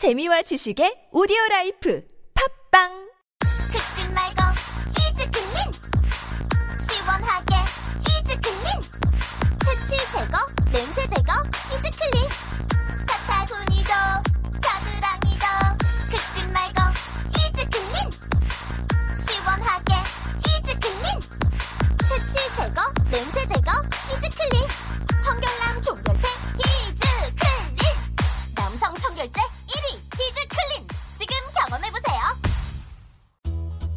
[0.00, 2.00] 재미와 지식의 오디오 라이프
[2.32, 2.88] 팟빵!
[3.70, 4.40] 긁지 말고
[4.96, 5.56] 히즈 클린
[6.72, 7.52] 시원하게
[8.08, 8.80] 히즈 클린
[9.60, 10.38] 체취 제거
[10.72, 11.32] 냄새 제거
[11.68, 12.30] 히즈 클린
[13.06, 13.92] 사타구니도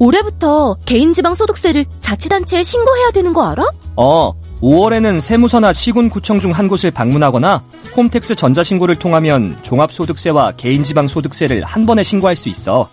[0.03, 3.63] 올해부터 개인지방 소득세를 자치단체에 신고해야 되는 거 알아?
[3.95, 7.63] 어, 5월에는 세무서나 시군구청 중 한 곳을 방문하거나
[7.95, 12.89] 홈택스 전자신고를 통하면 종합소득세와 개인지방소득세를 한 번에 신고할 수 있어.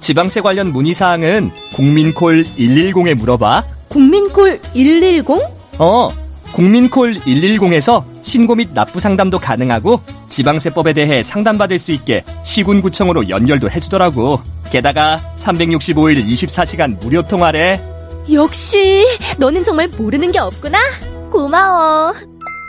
[0.00, 3.64] 지방세 관련 문의사항은 국민콜 110에 물어봐.
[3.88, 5.24] 국민콜 110?
[5.78, 6.10] 어,
[6.52, 14.40] 국민콜 110에서 신고 및 납부 상담도 가능하고 지방세법에 대해 상담받을 수 있게 시군구청으로 연결도 해주더라고.
[14.70, 17.80] 게다가 365일 24시간 무료 통화래.
[18.32, 19.04] 역시
[19.38, 20.78] 너는 정말 모르는 게 없구나.
[21.30, 22.14] 고마워.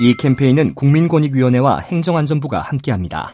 [0.02, 3.34] 이 캠페인은 국민권익위원회와 행정안전부가 함께합니다.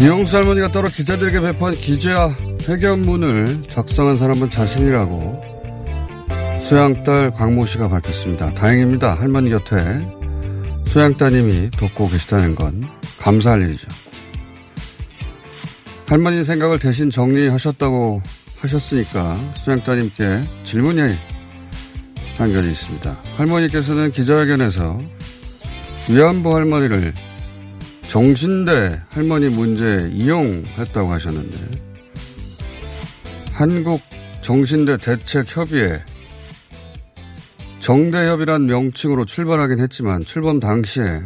[0.00, 2.34] 이용수 할머니가 따로 기자들에게 배포한 기자
[2.66, 5.44] 회견문을 작성한 사람은 자신이라고
[6.62, 8.48] 수양딸 광모 씨가 밝혔습니다.
[8.54, 9.12] 다행입니다.
[9.14, 9.76] 할머니 곁에
[10.86, 13.88] 수양따님이 돕고 계시다는 건 감사할 일이죠.
[16.06, 18.22] 할머니 생각을 대신 정리하셨다고
[18.62, 21.14] 하셨으니까 수양따님께 질문이
[22.38, 23.18] 한 가지 있습니다.
[23.36, 24.98] 할머니께서는 기자회견에서
[26.08, 27.12] 위안부 할머니를
[28.10, 31.58] 정신대 할머니 문제에 이용했다고 하셨는데
[33.52, 34.00] 한국
[34.42, 36.02] 정신대 대책협의회
[37.78, 41.22] 정대협이란 명칭으로 출발하긴 했지만 출범 당시에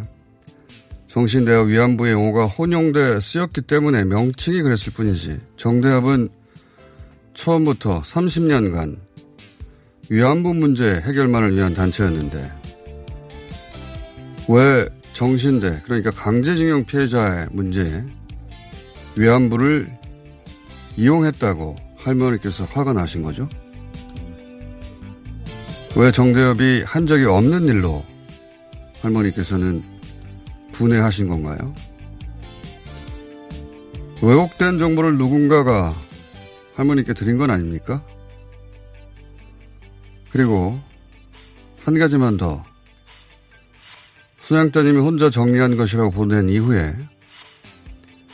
[1.09, 6.29] 정신대와 위안부의 용어가 혼용돼 쓰였기 때문에 명칭이 그랬을 뿐이지 정대협은
[7.33, 8.99] 처음부터 30년간
[10.11, 12.53] 위안부 문제 해결만을 위한 단체였는데
[14.51, 18.05] 왜 정신대 그러니까 강제징용 피해자의 문제에
[19.17, 19.91] 위안부를
[20.97, 23.49] 이용했다고 할머니께서 화가 나신 거죠?
[25.97, 28.05] 왜 정대협이 한 적이 없는 일로
[29.01, 29.85] 할머니께서는
[30.73, 31.73] 분해하신 건가요?
[34.21, 35.95] 왜곡된 정보를 누군가가
[36.75, 38.03] 할머니께 드린 건 아닙니까?
[40.31, 40.81] 그리고
[41.85, 42.65] 한 가지만 더
[44.45, 46.95] 수양따님이 혼자 정리한 것이라고 보낸 이후에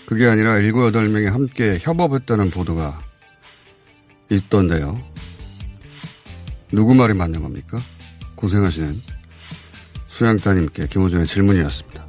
[0.07, 3.01] 그게 아니라 7, 8명이 함께 협업했다는 보도가
[4.29, 5.01] 있던데요.
[6.73, 7.79] 누구 말이 맞는 겁니까?
[8.35, 8.93] 고생하시는
[10.09, 12.07] 수양따님께 김호준의 질문이었습니다.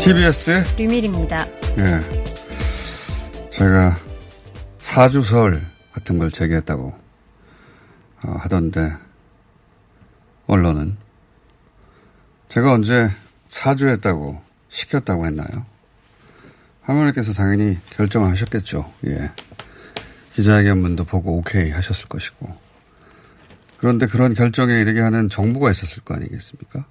[0.00, 1.59] TBS의 류밀입니다.
[1.78, 3.50] 예.
[3.50, 3.96] 제가
[4.78, 5.62] 사주설
[5.92, 6.94] 같은 걸 제기했다고
[8.24, 8.92] 어, 하던데
[10.46, 10.96] 언론은
[12.48, 13.10] 제가 언제
[13.48, 15.66] 사주했다고 시켰다고 했나요?
[16.82, 18.92] 하모님께서 당연히 결정하셨겠죠.
[19.06, 19.30] 예.
[20.34, 22.56] 기자회견문도 보고 오케이 하셨을 것이고.
[23.78, 26.84] 그런데 그런 결정에 이르게 하는 정보가 있었을 거 아니겠습니까?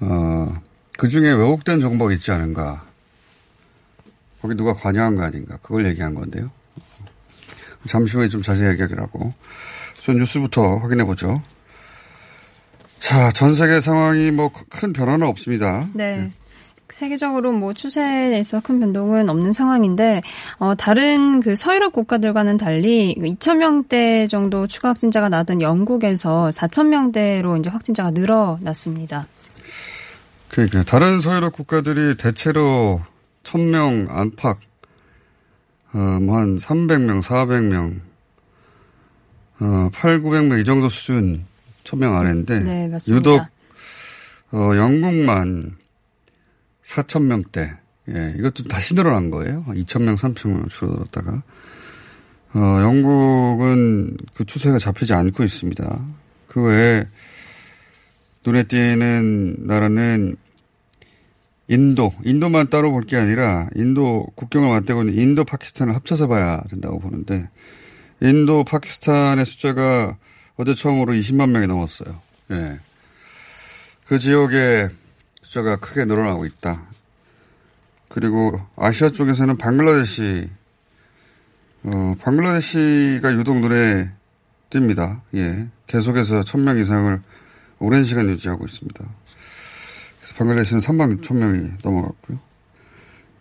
[0.00, 0.54] 어,
[0.96, 2.84] 그 중에 왜곡된 정보가 있지 않은가.
[4.44, 5.56] 거기 누가 관여한 거 아닌가.
[5.62, 6.50] 그걸 얘기한 건데요.
[7.86, 9.32] 잠시 후에 좀 자세히 얘기하기로 하고.
[9.98, 11.40] 우선 뉴스부터 확인해 보죠.
[12.98, 15.88] 자, 전 세계 상황이 뭐 큰 변화는 없습니다.
[15.94, 16.30] 네.
[16.90, 20.20] 세계적으로 뭐 추세에서 큰 변동은 없는 상황인데
[20.58, 27.56] 어, 다른 그 서유럽 국가들과는 달리 2천 명대 정도 추가 확진자가 나던 영국에서 4천 명대로
[27.56, 29.24] 이제 확진자가 늘어났습니다.
[30.50, 33.00] 그러니까 다른 서유럽 국가들이 대체로
[33.44, 34.58] 1000명 안팎
[35.94, 38.00] 어, 뭐한 300명, 400명,
[39.60, 41.44] 어, 8, 900명 이 정도 수준
[41.84, 43.16] 1000명 아래인데 네, 맞습니다.
[43.16, 43.46] 유독
[44.50, 45.76] 어, 영국만
[46.82, 47.76] 4,000명대.
[48.10, 49.64] 예, 이것도 다시 늘어난 거예요.
[49.68, 51.42] 2,000명, 3,000명 줄어들었다가.
[52.54, 56.06] 어, 영국은 그 추세가 잡히지 않고 있습니다.
[56.48, 57.04] 그 외에
[58.46, 60.36] 눈에 띄는 나라는
[61.68, 66.98] 인도, 인도만 따로 볼 게 아니라 인도 국경을 맞대고 있는 인도 파키스탄을 합쳐서 봐야 된다고
[66.98, 67.48] 보는데
[68.20, 70.16] 인도 파키스탄의 숫자가
[70.56, 72.20] 어제 처음으로 20만 명이 넘었어요.
[72.52, 72.78] 예.
[74.06, 74.88] 그 지역에
[75.42, 76.82] 숫자가 크게 늘어나고 있다.
[78.08, 80.48] 그리고 아시아 쪽에서는 방글라데시,
[81.84, 84.10] 어, 방글라데시가 유독 눈에
[84.70, 85.20] 띕니다.
[85.34, 85.66] 예.
[85.86, 87.20] 계속해서 1000명 이상을
[87.80, 89.04] 오랜 시간 유지하고 있습니다.
[90.36, 92.38] 방글라데시는 3만 6천 명이 넘어갔고요.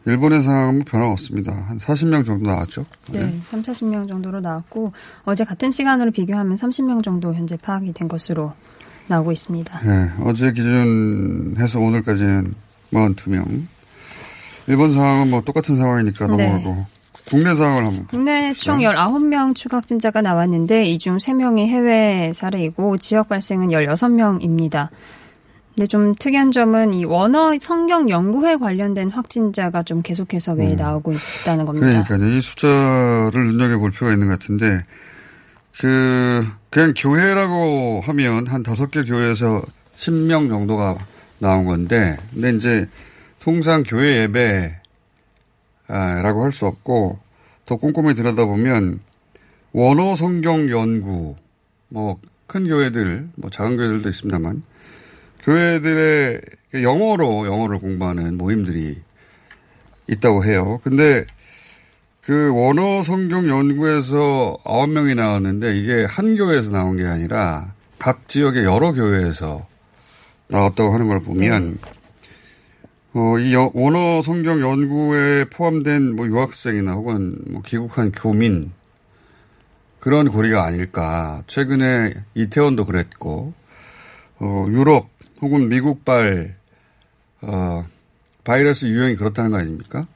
[0.06, 1.54] 일본의 상황은 뭐 변화 없습니다.
[1.54, 2.86] 한 40명 정도 나왔죠.
[3.12, 4.92] 네, 3, 40명 정도로 나왔고
[5.24, 8.52] 어제 같은 시간으로 비교하면 30명 정도 현재 파악이 된 것으로
[9.08, 9.80] 나오고 있습니다.
[9.80, 12.54] 네, 어제 기준해서 오늘까지는
[12.92, 13.64] 42명.
[14.68, 16.48] 일본 상황은 뭐 똑같은 상황이니까 네.
[16.48, 16.86] 넘어가고
[17.30, 23.30] 국내 상황을 한번 국내 총 19명 추가 확진자가 나왔는데 이 중 3명이 해외 사례이고 지역
[23.30, 24.90] 발생은 16명입니다.
[25.76, 31.66] 근데 좀 특이한 점은 이 원어 성경 연구회 관련된 확진자가 좀 계속해서 매일 나오고 있다는
[31.66, 31.88] 겁니다.
[31.88, 32.04] 음.
[32.04, 32.38] 그러니까요.
[32.38, 34.86] 이 숫자를 눈여겨볼 필요가 있는 것 같은데,
[35.80, 39.64] 그, 그냥 교회라고 하면 한 다섯 개 교회에서
[39.96, 40.98] 10명 정도가
[41.40, 42.88] 나온 건데, 근데 이제
[43.40, 44.76] 통상 교회 예배,
[45.88, 47.18] 아, 라고 할 수 없고,
[47.66, 49.00] 더 꼼꼼히 들여다보면,
[49.72, 51.36] 원어 성경 연구,
[51.90, 54.62] 뭐, 큰 교회들, 뭐, 작은 교회들도 있습니다만,
[55.44, 56.42] 교회들의
[56.74, 59.02] 영어로 영어를 공부하는 모임들이
[60.08, 60.80] 있다고 해요.
[60.84, 61.26] 근데
[62.22, 68.64] 그 원어 성경 연구에서 아홉 명이 나왔는데 이게 한 교회에서 나온 게 아니라 각 지역의
[68.64, 69.68] 여러 교회에서
[70.48, 71.78] 나왔다고 하는 걸 보면
[73.14, 78.72] 어, 이 여- 원어 성경 연구에 포함된 뭐 유학생이나 혹은 뭐 귀국한 교민
[80.00, 81.44] 그런 고리가 아닐까.
[81.48, 83.54] 최근에 이태원도 그랬고,
[84.40, 85.08] 어, 유럽
[85.44, 86.56] 혹은 미국발,
[87.42, 87.86] 어,
[88.44, 90.08] 바이러스 유형이 그렇다는 거 아닙니까?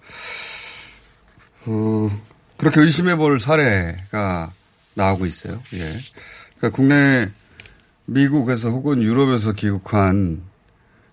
[1.65, 2.09] 어,
[2.57, 4.53] 그렇게 의심해 볼 사례가
[4.93, 5.61] 나오고 있어요.
[5.73, 5.91] 예.
[6.57, 7.29] 그러니까 국내
[8.05, 10.41] 미국에서 혹은 유럽에서 귀국한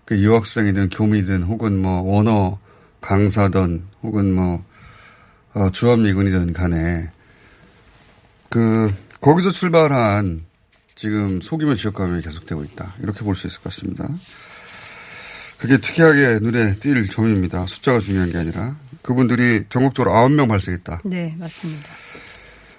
[0.04, 2.58] 그 유학생이든 교미든 혹은 뭐 원어
[3.00, 4.64] 강사든 혹은 뭐,
[5.54, 7.10] 어, 주한미군이든 간에
[8.48, 10.43] 그, 거기서 출발한
[10.94, 12.94] 지금 소규모 지역 감염이 계속되고 있다.
[13.02, 14.08] 이렇게 볼 수 있을 것 같습니다.
[15.58, 17.66] 그게 특이하게 눈에 띌 점입니다.
[17.66, 18.76] 숫자가 중요한 게 아니라.
[19.02, 21.02] 그분들이 전국적으로 9명 발생했다.
[21.04, 21.88] 네, 맞습니다.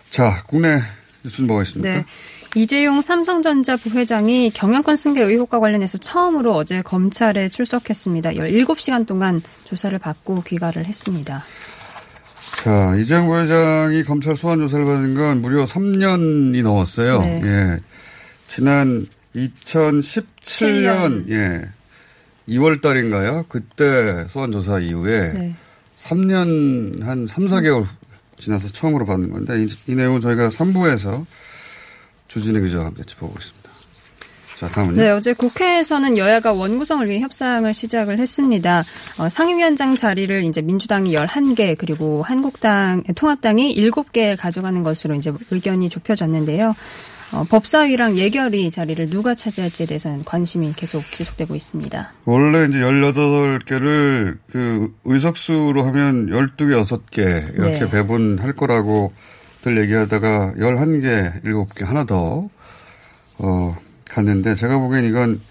[0.10, 0.80] 자, 국내
[1.24, 1.96] 뉴스는 뭐가 있습니까?
[1.96, 2.06] 네.
[2.56, 8.32] 이재용 삼성전자 부회장이 경영권 승계 의혹과 관련해서 처음으로 어제 검찰에 출석했습니다.
[8.32, 11.44] 17시간 동안 조사를 받고 귀가를 했습니다.
[12.64, 17.22] 자, 이재용 부회장이 검찰 소환 조사를 받은 건 무려 3년이 넘었어요.
[17.22, 17.40] 네.
[17.44, 17.80] 예.
[18.56, 21.62] 지난 2017년, 예.
[22.48, 23.44] 2월 달인가요?
[23.50, 25.54] 그때 소환 조사 이후에 네.
[25.98, 27.86] 3년 한 3, 4개월
[28.38, 31.26] 지나서 처음으로 받는 건데 이, 이 내용은 저희가 3부에서
[32.30, 33.72] 주진의 기자와 함께 짚어보겠습니다.
[34.58, 35.02] 자, 다음은요.
[35.02, 38.86] 네, 어제 국회에서는 여야가 원구성을 위해 협상을 시작을 했습니다.
[39.18, 46.74] 어, 상임위원장 자리를 이제 민주당이 11개 그리고 한국당, 통합당이 7개 가져가는 것으로 이제 의견이 좁혀졌는데요.
[47.32, 52.12] 어, 법사위랑 예결위 자리를 누가 차지할지에 대해서는 관심이 계속 지속되고 있습니다.
[52.26, 57.90] 원래 이제 18개를 그 의석수로 하면 12개, 6개 이렇게 네.
[57.90, 59.14] 배분할 거라고
[59.62, 62.50] 들 얘기하다가 11개, 7개 하나 더,
[63.40, 63.76] 어,
[64.08, 65.42] 갔는데 제가 보기엔 이건,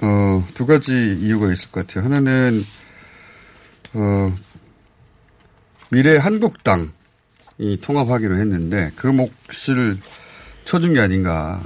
[0.00, 2.04] 어, 두 가지 이유가 있을 것 같아요.
[2.04, 2.62] 하나는,
[3.94, 4.32] 어,
[5.90, 6.92] 미래 한국당
[7.62, 9.98] 이 통합하기로 했는데 그 몫을
[10.64, 11.60] 쳐준 게 아닌가.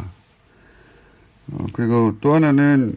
[1.50, 2.96] 어, 그리고 또 하나는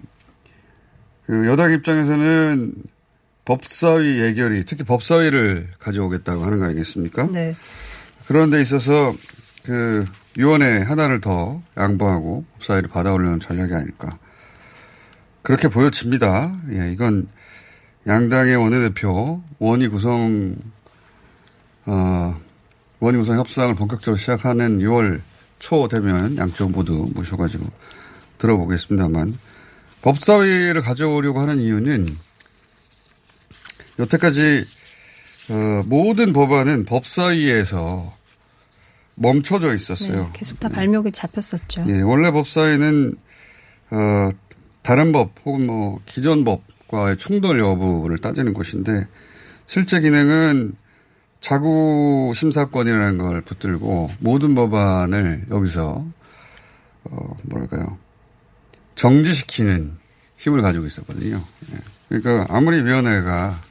[1.25, 2.73] 그 여당 입장에서는
[3.45, 7.27] 법사위 예결위, 특히 법사위를 가져오겠다고 하는 거 아니겠습니까?
[7.31, 7.55] 네.
[8.27, 9.13] 그런 데 있어서
[9.63, 10.03] 그
[10.37, 14.09] 위원회 하나를 더 양보하고 법사위를 받아오려는 전략이 아닐까.
[15.41, 16.53] 그렇게 보여집니다.
[16.73, 17.29] 예, 이건
[18.05, 20.57] 양당의 원내대표 원위 구성,
[21.85, 22.39] 어,
[22.99, 25.21] 원위 구성 협상을 본격적으로 시작하는 6월
[25.59, 27.65] 초 되면 양쪽 모두 모셔가지고
[28.37, 29.37] 들어보겠습니다만
[30.01, 32.07] 법사위를 가져오려고 하는 이유는
[33.99, 34.65] 여태까지
[35.49, 38.15] 어, 모든 법안은 법사위에서
[39.15, 40.23] 멈춰져 있었어요.
[40.23, 41.85] 네, 계속 다 발목이 잡혔었죠.
[41.89, 43.15] 예, 원래 법사위는
[43.91, 44.29] 어,
[44.81, 49.07] 다른 법 혹은 뭐 기존 법과의 충돌 여부를 따지는 곳인데
[49.67, 50.73] 실제 기능은
[51.41, 56.05] 자구 심사권이라는 걸 붙들고 모든 법안을 여기서
[57.05, 57.97] 어, 뭐랄까요
[58.95, 59.97] 정지시키는
[60.37, 61.41] 힘을 가지고 있었거든요.
[61.71, 61.77] 예.
[62.09, 63.61] 그러니까 아무리 위원회가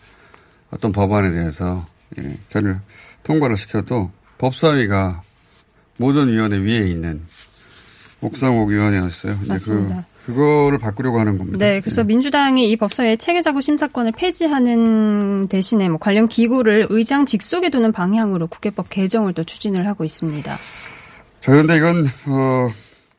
[0.70, 1.86] 어떤 법안에 대해서
[2.18, 2.80] 예, 결을
[3.22, 5.22] 통과를 시켜도 법사위가
[5.98, 7.22] 모든 위원회 위에 있는
[8.20, 9.34] 옥상옥 위원회였어요.
[9.42, 9.96] 이제 맞습니다.
[9.96, 11.58] 그, 그거를 바꾸려고 하는 겁니다.
[11.58, 17.92] 네, 그래서 민주당이 이 법사위의 체계자구 심사권을 폐지하는 대신에 뭐 관련 기구를 의장 직속에 두는
[17.92, 20.54] 방향으로 국회법 개정을 또 추진을 하고 있습니다.
[21.40, 22.70] 자, 그런데 이건, 어,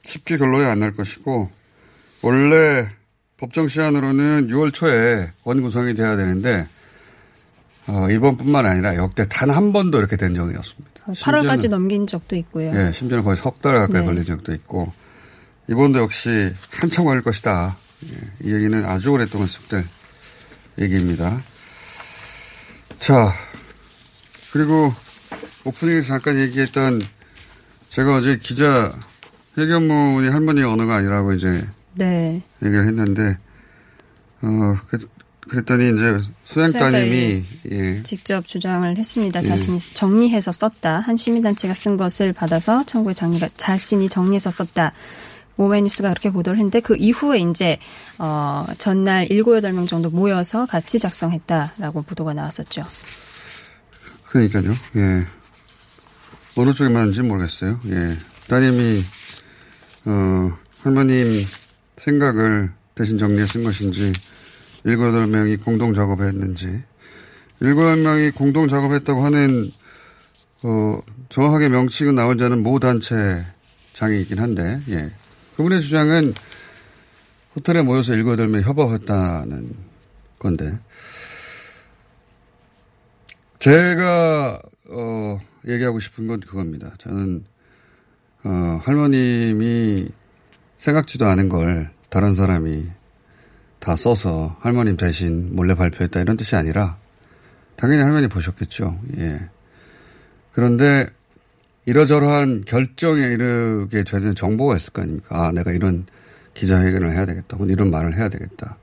[0.02, 1.50] 쉽게 결론이 안 날 것이고,
[2.22, 2.86] 원래
[3.38, 6.68] 법정 시한으로는 6월 초에 원구성이 돼야 되는데,
[7.88, 11.06] 어, 이번뿐만 아니라 역대 단 한 번도 이렇게 된 적이 없습니다.
[11.08, 12.72] 8월까지 심지어는- 넘긴 적도 있고요.
[12.76, 14.06] 예, 심지어는 거의 석 달 가까이 네.
[14.06, 14.94] 걸린 적도 있고,
[15.70, 17.78] 이번도 역시 한참 걸릴 것이다.
[18.06, 19.86] 예, 이 얘기는 아주 오랫동안 습될
[20.80, 21.42] 얘기입니다.
[22.98, 23.34] 자,
[24.52, 24.94] 그리고
[25.64, 27.02] 오프닝에서 잠깐 얘기했던
[27.90, 28.94] 제가 어제 기자
[29.58, 32.42] 회견문이 할머니 언어가 아니라고 이제 네.
[32.64, 33.38] 얘기를 했는데,
[34.42, 35.02] 어, 그랬,
[35.42, 39.42] 그랬더니 이제 수행 따님이, 예, 직접 주장을 했습니다.
[39.42, 39.46] 예.
[39.46, 41.00] 자신이 정리해서 썼다.
[41.00, 44.94] 한 시민단체가 쓴 것을 받아서 청구에 장리가 자신이 정리해서 썼다.
[45.60, 47.78] 오마이뉴스가 그렇게 보도를 했는데 그 이후에 이제
[48.18, 52.84] 어 전날 7, 8명 정도 모여서 같이 작성했다라고 보도가 나왔었죠.
[54.30, 54.72] 그러니까요.
[54.96, 55.26] 예.
[56.56, 57.80] 어느 쪽에 맞는지 모르겠어요.
[57.88, 58.18] 예.
[58.48, 59.04] 따님이,
[60.06, 61.46] 어, 할머님
[61.98, 64.14] 생각을 대신 정리해 쓴 것인지,
[64.84, 66.84] 일곱, 여덟 명이 공동 작업했는지,
[67.60, 69.72] 일곱, 여덟 명이 공동 작업했다고 하는,
[70.64, 71.00] 어,
[71.30, 73.46] 정확하게 명칭은 나오지 않은 모 단체
[73.94, 75.12] 장이긴 한데, 예.
[75.60, 76.34] 그분의 주장은
[77.54, 78.14] 호텔에 모여서
[78.50, 79.74] 명이 협업했다는
[80.40, 80.80] 건데,
[83.60, 86.94] 제가 어 얘기하고 싶은 건 그겁니다.
[87.00, 87.44] 저는
[88.46, 90.08] 어 할머님이
[90.78, 92.90] 생각지도 않은 걸 다른 사람이
[93.80, 96.96] 다 써서 할머님 대신 몰래 발표했다 이런 뜻이 아니라
[97.76, 98.98] 당연히 할머니 보셨겠죠.
[99.18, 99.50] 예.
[100.54, 101.10] 그런데
[101.90, 105.48] 이러저러한 결정에 이르게 되는 정보가 있을 거 아닙니까?
[105.48, 106.06] 아, 내가 이런
[106.54, 107.58] 기자회견을 해야 되겠다.
[107.58, 108.78] 혹은 이런 말을 해야 되겠다.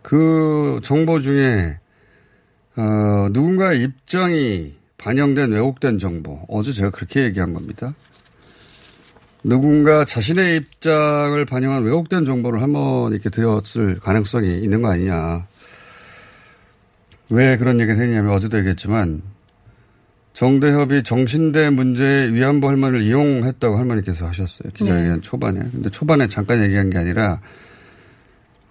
[0.00, 1.78] 그 정보 중에
[2.76, 6.40] 어, 누군가의 입장이 반영된 왜곡된 정보.
[6.48, 7.94] 어제 제가 그렇게 얘기한 겁니다.
[9.44, 15.46] 누군가 자신의 입장을 반영한 왜곡된 정보를 한번 이렇게 드렸을 가능성이 있는 거 아니냐.
[17.28, 19.20] 왜 그런 얘기를 했냐면 어제도 얘기했지만
[20.32, 24.70] 정대협이 정신대 문제에 위안부 할머니를 이용했다고 할머니께서 하셨어요.
[24.74, 25.20] 기자회견 네.
[25.20, 25.60] 초반에.
[25.60, 27.40] 근데 초반에 잠깐 얘기한 게 아니라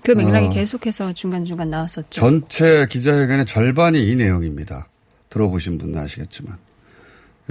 [0.03, 0.49] 그 맥락이 어.
[0.49, 2.09] 계속해서 중간중간 나왔었죠.
[2.09, 4.87] 전체 기자회견의 절반이 이 내용입니다.
[5.29, 6.57] 들어보신 분은 아시겠지만.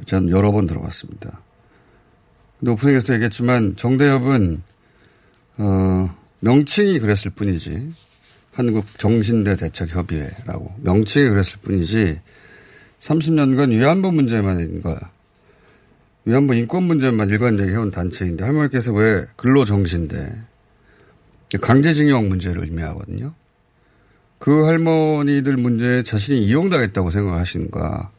[0.06, 1.40] 저는 여러 번 들어봤습니다.
[2.58, 4.62] 근데 오프닝에서도 얘기했지만 정대협은
[5.58, 7.92] 어, 명칭이 그랬을 뿐이지
[8.52, 12.20] 한국 정신대 대책협의회라고 명칭이 그랬을 뿐이지
[13.00, 14.98] 30년간 위안부 문제만 있는 거야.
[16.26, 20.42] 위안부 인권 문제만 일관되게 해온 단체인데 할머니께서 왜 근로정지인데
[21.60, 23.34] 강제징용 문제를 의미하거든요.
[24.38, 28.10] 그 할머니들 문제에 자신이 이용당했다고 생각하시는가.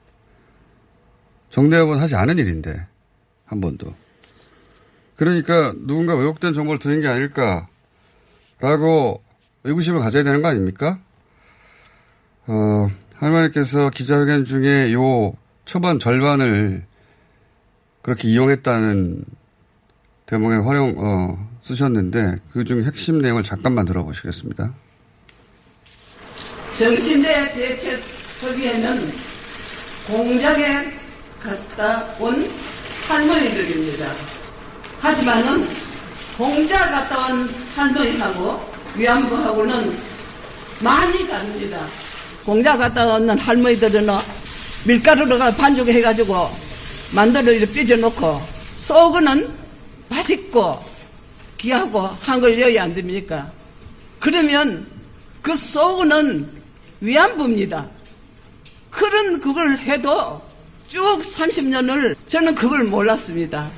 [1.50, 2.86] 정대협은 하지 않은 일인데
[3.46, 3.94] 한 번도.
[5.16, 7.68] 그러니까 누군가 왜곡된 정보를 드는 게 아닐까라고
[9.64, 11.00] 의구심을 가져야 되는 거 아닙니까?
[12.48, 12.90] 어,
[13.22, 15.34] 할머니께서 기자회견 중에 요
[15.66, 16.84] 초반 절반을
[18.02, 19.24] 그렇게 이용했다는
[20.26, 24.74] 대목에 활용, 어, 쓰셨는데 그 중 핵심 내용을 잠깐만 들어보시겠습니다.
[26.80, 28.02] 정신대 대책
[28.40, 29.12] 협의회는
[30.08, 30.92] 공장에
[31.40, 32.50] 갔다 온
[33.08, 34.12] 할머니들입니다.
[35.00, 35.68] 하지만은
[36.38, 38.60] 공장 갔다 온 할머니하고
[38.96, 39.96] 위안부하고는
[40.82, 41.86] 많이 다릅니다.
[42.46, 44.08] 공장 갔다 온 할머니들은
[44.86, 46.50] 밀가루로 반죽해가지고
[47.12, 49.54] 만두를 이렇게 삐져놓고 속은
[50.10, 50.84] 맛있고
[51.58, 53.52] 귀하고 한걸 여야 안 됩니까?
[54.20, 54.88] 그러면
[55.42, 56.62] 그 속은
[57.00, 57.90] 위안부입니다.
[58.90, 60.42] 그런 그걸 해도
[60.88, 63.70] 쭉 30년을 저는 그걸 몰랐습니다.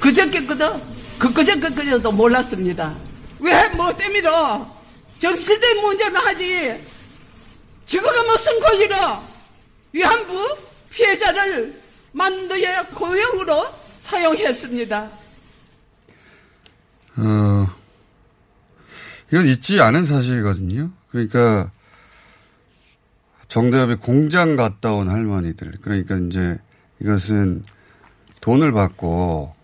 [0.00, 0.80] 그저께거든,
[1.18, 2.94] 그저께거도 몰랐습니다.
[3.40, 4.28] 왜 뭐 때문에
[5.18, 6.74] 정시대 문제만 하지
[7.88, 8.96] 저거가 무슨 권리로
[9.92, 10.56] 위안부
[10.90, 11.74] 피해자를
[12.12, 13.66] 만두의 고용으로
[13.96, 15.10] 사용했습니다.
[17.16, 17.70] 어,
[19.32, 20.90] 이건 있지 않은 사실이거든요.
[21.10, 21.70] 그러니까
[23.48, 25.78] 정대협이 공장 갔다 온 할머니들.
[25.80, 26.58] 그러니까 이제
[27.00, 27.64] 이것은
[28.42, 29.54] 돈을 받고,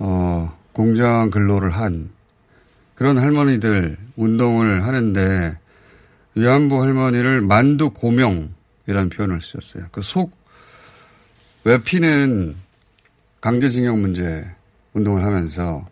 [0.00, 2.10] 어, 공장 근로를 한
[2.96, 5.61] 그런 할머니들 운동을 하는데
[6.34, 9.86] 위안부 할머니를 만두 고명이라는 표현을 쓰셨어요.
[9.92, 10.42] 그 속
[11.64, 12.56] 외피는
[13.40, 14.44] 강제징용 문제
[14.94, 15.86] 운동을 하면서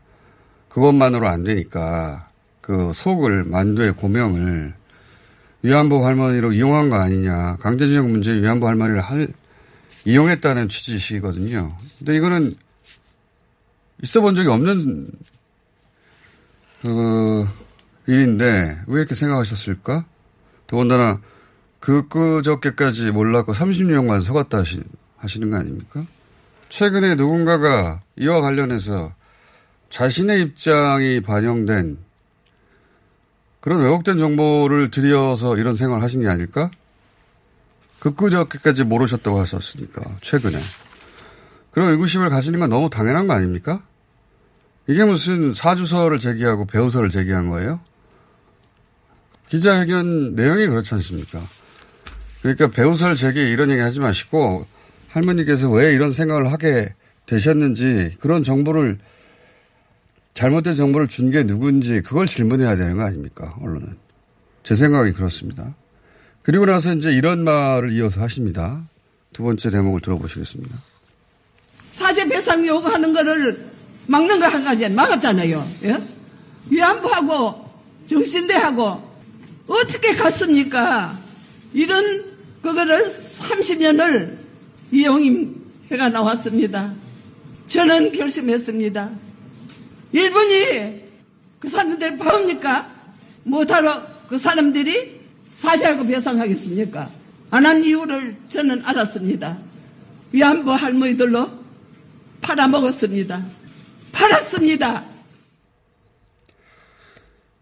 [0.69, 2.29] 그것만으로 안 되니까
[2.61, 4.75] 그 속을 만두의 고명을
[5.63, 7.57] 위안부 할머니로 이용한 거 아니냐.
[7.57, 9.29] 강제징용 문제 위안부 할머니를 할,
[10.05, 11.77] 이용했다는 취지시거든요.
[11.99, 12.55] 근데 이거는
[14.03, 15.11] 있어 본 적이 없는,
[16.83, 17.47] 그,
[18.07, 20.07] 일인데 왜 이렇게 생각하셨을까?
[20.71, 21.21] 더군다나
[21.81, 24.81] 그, 그저께까지 몰랐고 30년간 속았다 하시,
[25.17, 26.05] 하시는 거 아닙니까?
[26.69, 29.13] 최근에 누군가가 이와 관련해서
[29.89, 31.99] 자신의 입장이 반영된
[33.61, 36.71] 그런 왜곡된 정보를 들여서 이런 생활을 하신 게 아닐까?
[37.99, 40.59] 그끄저께까지 모르셨다고 하셨으니까, 최근에.
[41.73, 43.83] 그런 의구심을 가지는 건 너무 당연한 거 아닙니까?
[44.87, 47.81] 이게 무슨 사주서를 제기하고 배우서를 제기한 거예요?
[49.51, 51.43] 기자회견 내용이 그렇지 않습니까?
[52.41, 54.67] 그러니까 배우서를 제기 이런 얘기 하지 마시고
[55.09, 56.95] 할머니께서 왜 이런 생각을 하게
[57.27, 58.99] 되셨는지 그런 정보를
[60.35, 63.55] 잘못된 정보를 준 게 누군지 그걸 질문해야 되는 거 아닙니까?
[63.61, 63.97] 언론은.
[64.63, 65.75] 제 생각이 그렇습니다.
[66.43, 68.83] 그리고 나서 이제 이런 말을 이어서 하십니다.
[69.33, 70.77] 두 번째 대목을 들어보시겠습니다.
[71.91, 73.69] 사제 배상 요구하는 거를
[74.07, 75.69] 막는 거 한 가지 막았잖아요.
[75.85, 75.99] 예?
[76.71, 77.69] 위안부하고
[78.07, 79.10] 정신대하고
[79.71, 81.19] 어떻게 갔습니까?
[81.73, 82.25] 이런
[82.63, 84.37] 그거를 30년을
[84.91, 86.93] 이용해가 나왔습니다.
[87.69, 89.11] 저는 결심했습니다.
[90.13, 91.03] 일본이
[91.61, 92.91] 그 사람들 봐옵니까?
[93.45, 95.21] 못하러 그 사람들이
[95.53, 97.11] 사죄하고 배상하겠습니까?
[97.53, 99.59] 안 한 이유를 저는 알았습니다.
[100.33, 101.51] 위안부 할머니들로
[102.41, 103.45] 팔아먹었습니다.
[104.13, 105.05] 팔았습니다.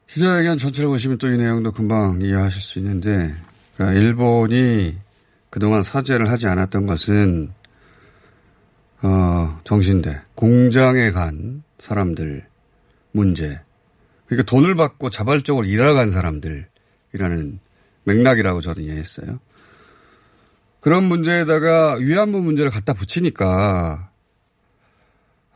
[0.09, 3.35] 기자회견 전체를 보시면 또 이 내용도 금방 이해하실 수 있는데,
[3.77, 4.97] 그러니까 일본이
[5.51, 7.53] 그동안 사죄를 하지 않았던 것은,
[9.03, 12.47] 어, 정신대, 공장에 간 사람들
[13.13, 13.61] 문제.
[14.27, 17.61] 그러니까 돈을 받고 자발적으로 일하러 간 사람들이라는
[18.05, 19.39] 맥락이라고 저는 이해했어요.
[20.81, 24.08] 그런 문제에다가 위안부 문제를 갖다 붙이니까,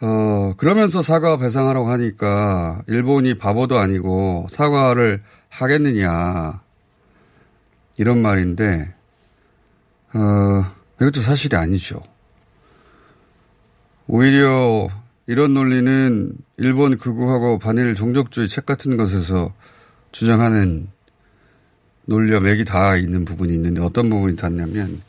[0.05, 6.61] 어, 그러면서 사과 배상하라고 하니까 일본이 바보도 아니고 사과를 하겠느냐.
[7.99, 8.93] 이런 말인데,
[10.12, 10.65] 어,
[11.01, 12.01] 이것도 사실이 아니죠.
[14.09, 14.88] 오히려
[15.29, 19.55] 이런 논리는 일본 극우하고 반일 종족주의 책 같은 것에서
[20.11, 20.88] 주장하는
[22.07, 25.01] 논리와 맥이 다 있는 부분이 있는데 어떤 부분이 닿냐면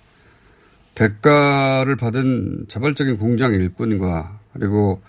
[0.93, 5.01] 대가를 받은 자발적인 공장 일꾼과 그리고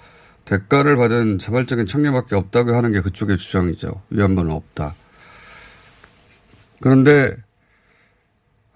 [0.44, 4.02] 대가를 받은 자발적인 청년밖에 없다고 하는 게 그쪽의 주장이죠.
[4.10, 4.94] 위안부는 없다.
[6.80, 7.34] 그런데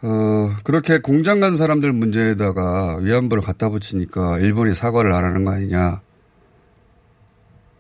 [0.00, 6.00] 어, 그렇게 공장 간 사람들 문제에다가 위안부를 갖다 붙이니까 일본이 사과를 안 하는 거 아니냐.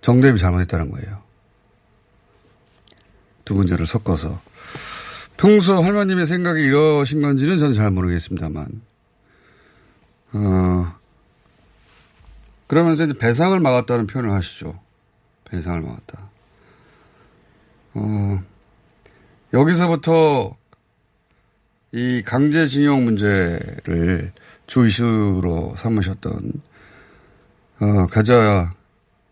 [0.00, 1.22] 정대입이 잘못했다는 거예요.
[3.44, 4.40] 두 문제를 섞어서.
[5.36, 8.82] 평소 할머님의 생각이 이러신 건지는 저는 잘 모르겠습니다만.
[10.32, 10.97] 어,
[12.68, 14.78] 그러면서 이제 배상을 막았다는 표현을 하시죠.
[15.46, 16.30] 배상을 막았다.
[17.94, 18.40] 어,
[19.52, 20.56] 여기서부터
[21.92, 24.32] 이 강제징용 문제를
[24.66, 26.52] 주 이슈로 삼으셨던
[27.80, 28.74] 어, 가자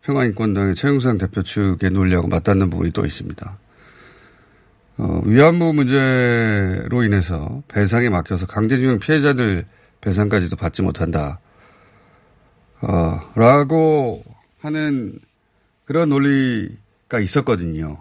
[0.03, 3.59] 평화인권당의 최영상 대표 측의 논리하고 맞닿는 부분이 또 있습니다.
[4.99, 9.66] 어, 위안부 문제로 인해서 배상에 막혀서 강제징용 피해자들
[10.01, 11.38] 배상까지도 받지 못한다.
[12.88, 14.22] 어, 라고
[14.61, 15.18] 하는
[15.85, 17.99] 그런 논리가 있었거든요.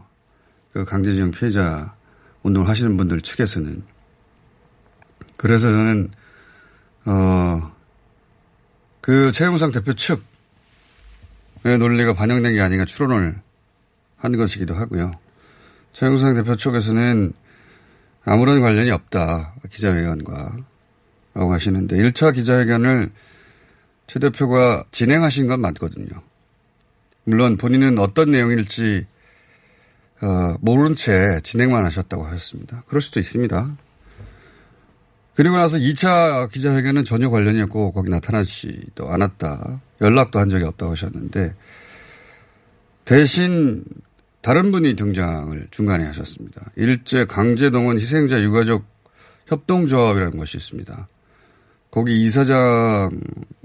[0.74, 1.95] 그 강제징용 피해자
[2.43, 3.84] 운동을 하시는 분들 측에서는.
[5.38, 6.12] 그래서 저는,
[7.06, 7.74] 어,
[9.02, 10.21] 그 최영상 대표 측의
[11.80, 13.39] 논리가 반영된 게 아닌가 추론을
[14.17, 15.13] 한 것이기도 하고요.
[15.93, 17.34] 최영상 대표 측에서는
[18.24, 19.56] 아무런 관련이 없다.
[19.71, 20.58] 기자회견과.
[21.34, 23.12] 라고 하시는데 1차 기자회견을
[24.07, 26.21] 최 대표가 진행하신 건 맞거든요.
[27.23, 29.05] 물론 본인은 어떤 내용일지
[30.21, 32.83] 어, 모른 채 진행만 하셨다고 하셨습니다.
[32.87, 33.77] 그럴 수도 있습니다.
[35.35, 39.81] 그리고 나서 2차 기자회견은 전혀 관련이 없고 거기 나타나지도 않았다.
[40.01, 41.53] 연락도 한 적이 없다고 하셨는데
[43.03, 43.83] 대신
[44.41, 46.71] 다른 분이 등장을 중간에 하셨습니다.
[46.75, 48.85] 일제 강제동원 희생자 유가족
[49.47, 51.07] 협동조합이라는 것이 있습니다.
[51.91, 53.09] 거기 이사장으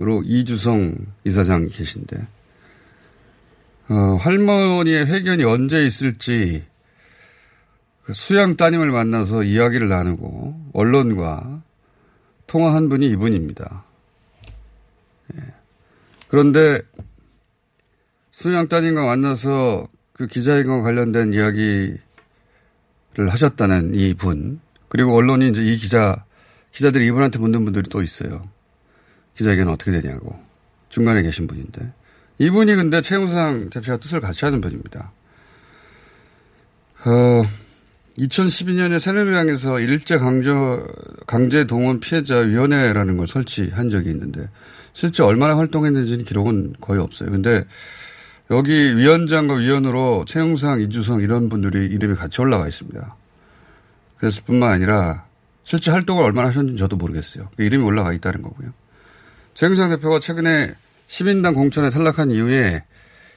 [0.03, 2.27] 로 이주성 이사장이 계신데
[3.91, 6.65] 어, 할머니의 회견이 언제 있을지
[8.05, 11.63] 그 수양 따님을 만나서 이야기를 나누고 언론과
[12.47, 13.85] 통화한 분이 이분입니다.
[15.35, 15.41] 예.
[16.29, 16.81] 그런데
[18.31, 22.01] 수양 따님과 만나서 그 기자회견과 관련된 이야기를
[23.29, 26.25] 하셨다는 이 분, 그리고 언론이 이제 이 기자,
[26.73, 28.49] 기자들이 이분한테 묻는 분들이 또 있어요.
[29.37, 30.39] 기자회견은 어떻게 되냐고.
[30.89, 31.93] 중간에 계신 분인데.
[32.39, 35.13] 이분이 근데 최영상 대표와 뜻을 같이 하는 분입니다.
[37.05, 37.43] 어,
[38.19, 40.51] 2012년에 새누리당에서 일제 강제,
[41.27, 44.49] 강제 동원 피해자 위원회라는 걸 설치한 적이 있는데
[44.93, 47.31] 실제 얼마나 활동했는지는 기록은 거의 없어요.
[47.31, 47.65] 근데
[48.51, 53.17] 여기 위원장과 위원으로 최영상, 이주성 이런 분들이 이름이 같이 올라가 있습니다.
[54.19, 55.25] 그랬을 뿐만 아니라
[55.65, 57.49] 실제 활동을 얼마나 하셨는지 저도 모르겠어요.
[57.57, 58.73] 그 이름이 올라가 있다는 거고요.
[59.61, 60.73] 최영상 대표가 최근에
[61.07, 62.83] 시민당 공천에 탈락한 이후에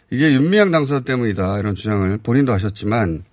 [0.09, 3.25] 이게 윤미향 당사 때문이다 이런 주장을 본인도 하셨지만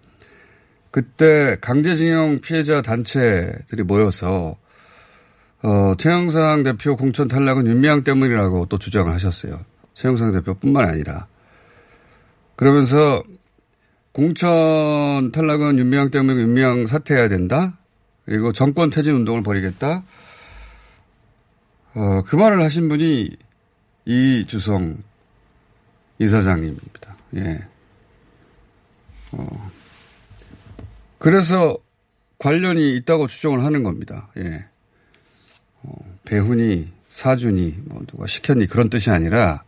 [0.91, 4.57] 그때 강제징용 피해자 단체들이 모여서
[5.63, 9.65] 어, 최영상 대표 공천 탈락은 윤미향 때문이라고 또 주장을 하셨어요.
[9.95, 11.29] 최영상 대표뿐만 아니라
[12.57, 13.23] 그러면서
[14.11, 17.79] 공천 탈락은 윤미향 때문에 윤미향 사퇴해야 된다.
[18.25, 20.03] 그리고 정권 퇴진 운동을 벌이겠다.
[21.95, 23.37] 어, 그 말을 하신 분이
[24.05, 24.99] 이주성
[26.19, 27.17] 이사장님입니다.
[27.37, 27.65] 예.
[29.33, 29.71] 어.
[31.19, 31.77] 그래서
[32.39, 34.29] 관련이 있다고 추정을 하는 겁니다.
[34.39, 34.65] 예.
[35.83, 35.93] 어,
[36.25, 39.63] 배훈이, 사준이, 뭐 누가 시켰니 그런 뜻이 아니라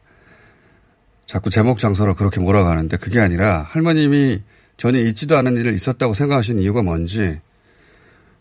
[1.26, 4.42] 자꾸 제목 장소로 그렇게 몰아가는데 그게 아니라 할머님이
[4.76, 7.40] 전혀 있지도 않은 일을 있었다고 생각하시는 이유가 뭔지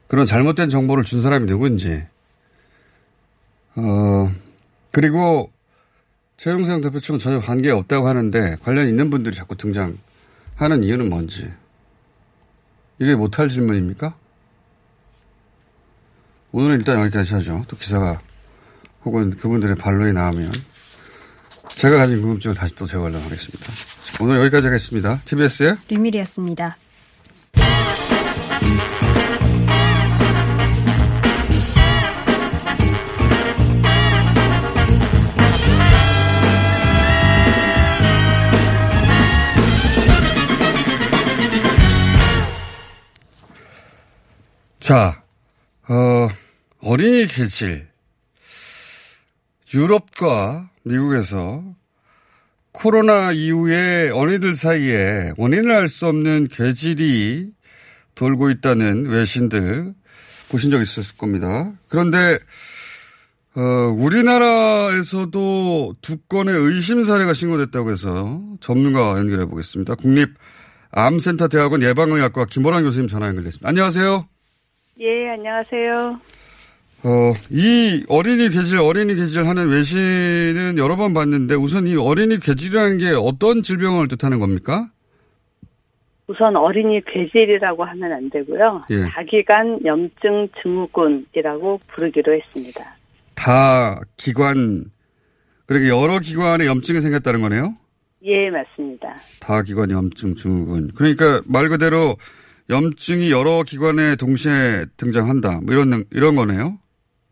[0.08, 2.06] 그런 잘못된 정보를 준 사람이 누군지
[3.76, 4.32] 어
[4.92, 5.52] 그리고
[6.38, 11.52] 최영상 대표 측은 전혀 관계 없다고 하는데 관련 있는 분들이 자꾸 등장하는 이유는 뭔지
[13.00, 14.16] 이게 못할 질문입니까?
[16.52, 17.64] 오늘은 일단 여기까지 하죠.
[17.68, 18.20] 또 기사가
[19.06, 20.52] 혹은 그분들의 반론이 나오면
[21.70, 23.66] 제가 가진 궁금증을 다시 또 재관련 하겠습니다.
[24.20, 25.22] 오늘 여기까지 하겠습니다.
[25.26, 26.78] TBS의 류밀이었습니다.
[44.82, 45.22] 자,
[45.88, 46.28] 어,
[46.82, 47.88] 어린이 개질.
[49.76, 51.64] 유럽과 미국에서
[52.72, 57.52] 코로나 이후에 어린이들 사이에 원인을 알 수 없는 괴질이
[58.16, 59.94] 돌고 있다는 외신들
[60.50, 61.72] 보신 적 있었을 겁니다.
[61.88, 62.40] 그런데
[63.54, 63.62] 어,
[63.96, 69.94] 우리나라에서도 두 건의 의심 사례가 신고됐다고 해서 전문가 연결해 보겠습니다.
[69.94, 73.70] 국립암센터 대학원 예방의학과 김보란 교수님 전화 연결됐습니다.
[73.70, 74.31] 안녕하세요.
[75.02, 76.20] 예, 안녕하세요.
[77.04, 82.98] 어, 이 어린이 괴질, 어린이 괴질 하는 외신은 여러 번 봤는데 우선 이 어린이 괴질이라는
[83.00, 84.92] 게 어떤 질병을 뜻하는 겁니까?
[86.28, 88.86] 우선 어린이 괴질이라고 하면 안 되고요.
[88.92, 89.06] 예.
[89.10, 92.96] 다기관 염증 증후군이라고 부르기로 했습니다.
[93.34, 94.86] 다 기관,
[95.66, 97.74] 그러니까 여러 기관에 염증이 생겼다는 거네요?
[98.24, 99.16] 예, 맞습니다.
[99.40, 100.92] 다 기관 염증 증후군.
[100.94, 102.18] 그러니까 말 그대로
[102.72, 105.60] 염증이 여러 기관에 동시에 등장한다.
[105.64, 106.80] 뭐 이런, 이런 거네요?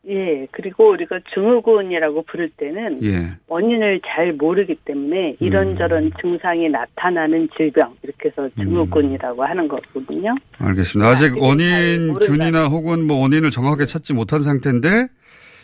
[0.08, 3.38] 예, 그리고 우리가 증후군이라고 부를 때는 예.
[3.48, 6.12] 원인을 잘 모르기 때문에 이런저런 음.
[6.20, 10.36] 증상이 나타나는 질병 이렇게 해서 증후군이라고 하는 거거든요.
[10.58, 11.10] 알겠습니다.
[11.10, 12.14] 아직 원인.
[12.16, 15.08] 균이나 혹은 뭐 원인을 정확하게 찾지 못한 상태인데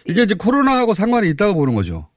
[0.07, 2.07] 이게 이제 코로나하고 상관이 있다고 보는 거죠.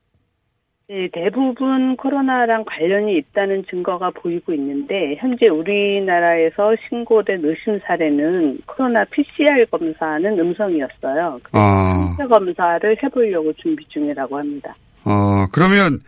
[0.91, 9.67] 네, 대부분 코로나랑 관련이 있다는 증거가 보이고 있는데 현재 우리나라에서 신고된 의심 사례는 코로나 PCR
[9.71, 11.41] 검사는 음성이었어요.
[11.53, 14.75] 아, PCR 검사를 해보려고 준비 중이라고 합니다.
[15.05, 16.01] 어, 그러면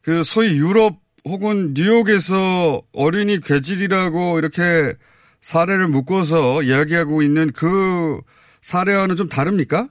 [0.00, 4.92] 그 소위 유럽 혹은 뉴욕에서 어린이 괴질이라고 이렇게
[5.40, 8.20] 사례를 묶어서 이야기하고 있는 그
[8.60, 9.88] 사례와는 좀 다릅니까?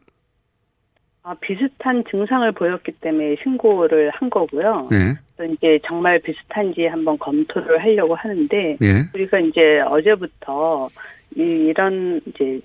[1.25, 4.89] 아, 비슷한 증상을 보였기 때문에 신고를 한 거고요.
[4.91, 5.15] 네.
[5.35, 9.09] 그래서 이제 정말 비슷한지 한번 검토를 하려고 하는데 예.
[9.13, 10.89] 우리가 이제 어제부터
[11.37, 12.59] 이, 이런 이제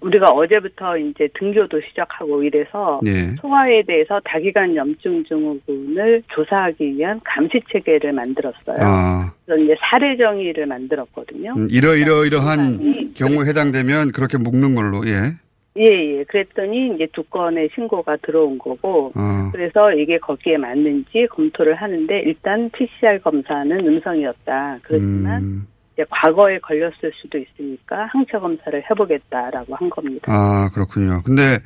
[0.00, 3.34] 우리가 어제부터 이제 등교도 시작하고 이래서 예.
[3.40, 8.76] 소아에 대해서 다기관 염증 증후군을 조사하기 위한 감시 체계를 만들었어요.
[8.80, 11.54] 아, 그래서 이제 사례 정의를 만들었거든요.
[11.56, 15.34] 음, 이러 이러 이러한 증상이 경우에 해당되면 그렇게 묶는 걸로, 예.
[15.76, 16.24] 예, 예.
[16.24, 22.70] 그랬더니 이제 두 건의 신고가 들어온 거고, 어, 그래서 이게 거기에 맞는지 검토를 하는데, 일단
[22.70, 24.78] PCR 검사는 음성이었다.
[24.82, 30.32] 그렇지만, 음, 이제 과거에 걸렸을 수도 있으니까 항체 검사를 해보겠다라고 한 겁니다.
[30.32, 31.22] 아, 그렇군요.
[31.24, 31.58] 근데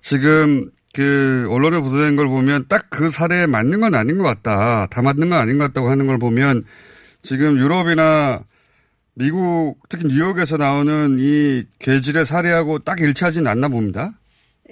[0.00, 4.86] 지금 그 언론에 보도된 걸 보면 딱 그 사례에 맞는 건 아닌 것 같다.
[4.86, 6.62] 다 맞는 건 아닌 것 같다고 하는 걸 보면
[7.22, 8.40] 지금 유럽이나
[9.16, 14.10] 미국, 특히 뉴욕에서 나오는 이 괴질의 사례하고 딱 일치하지는 않나 봅니다.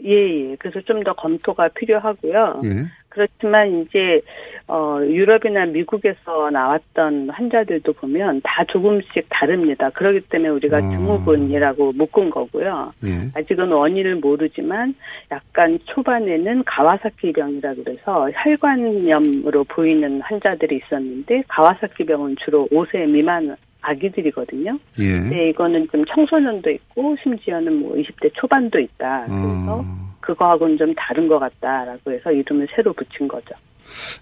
[0.04, 0.56] 예, 예.
[0.58, 2.62] 그래서 좀 더 검토가 필요하고요.
[2.64, 2.86] 예.
[3.08, 4.20] 그렇지만 이제
[4.66, 9.90] 어 유럽이나 미국에서 나왔던 환자들도 보면 다 조금씩 다릅니다.
[9.90, 10.80] 그렇기 때문에 우리가 어.
[10.80, 12.92] 증후군이라고 묶은 거고요.
[13.04, 13.30] 예.
[13.34, 14.94] 아직은 원인을 모르지만
[15.30, 24.78] 약간 초반에는 가와사키 병이라 그래서 혈관염으로 보이는 환자들이 있었는데 가와사키 병은 주로 5세 미만 아기들이거든요.
[24.98, 25.12] 예.
[25.18, 29.26] 근데 이거는 좀 청소년도 있고 심지어는 뭐 20대 초반도 있다.
[29.26, 33.54] 그래서 어, 그거하고는 좀 다른 것 같다라고 해서 이름을 새로 붙인 거죠.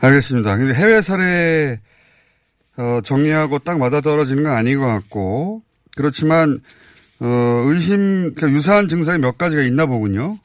[0.01, 0.57] 알겠습니다.
[0.57, 1.79] 근데 해외 사례
[2.77, 5.63] 어, 정리하고 딱 맞아 떨어지는 건 아닌 것 같고
[5.97, 6.61] 그렇지만
[7.21, 7.27] 어,
[7.67, 10.39] 의심 그러니까 유사한 증상이 몇 가지가 있나 보군요.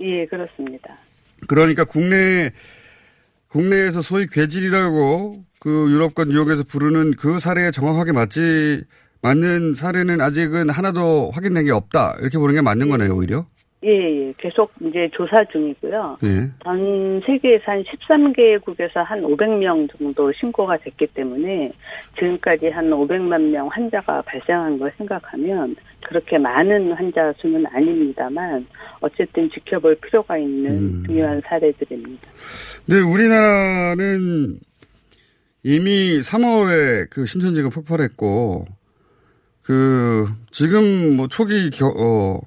[0.00, 0.98] 예, 그렇습니다.
[1.48, 2.50] 그러니까 국내
[3.48, 8.82] 국내에서 소위 괴질이라고 그 유럽과 뉴욕에서 부르는 그 사례에 정확하게 맞지
[9.22, 13.44] 맞는 사례는 아직은 하나도 확인된 게 없다 이렇게 보는 게 맞는 거네요 오히려.
[13.82, 14.34] 예, 예.
[14.36, 16.18] 계속 이제 조사 중이고요.
[16.24, 16.50] 예.
[16.62, 21.72] 전 세계에서 한 13개국에서 한 500명 정도 신고가 됐기 때문에
[22.18, 28.66] 지금까지 한 500만 명 환자가 발생한 걸 생각하면 그렇게 많은 환자 수는 아닙니다만
[29.00, 31.02] 어쨌든 지켜볼 필요가 있는 음.
[31.06, 32.28] 중요한 사례들입니다.
[32.84, 34.58] 근데 우리나라는
[35.62, 38.66] 이미 3월에 그 신천지가 폭발했고
[39.62, 42.40] 그 지금 뭐 초기 겨, 어,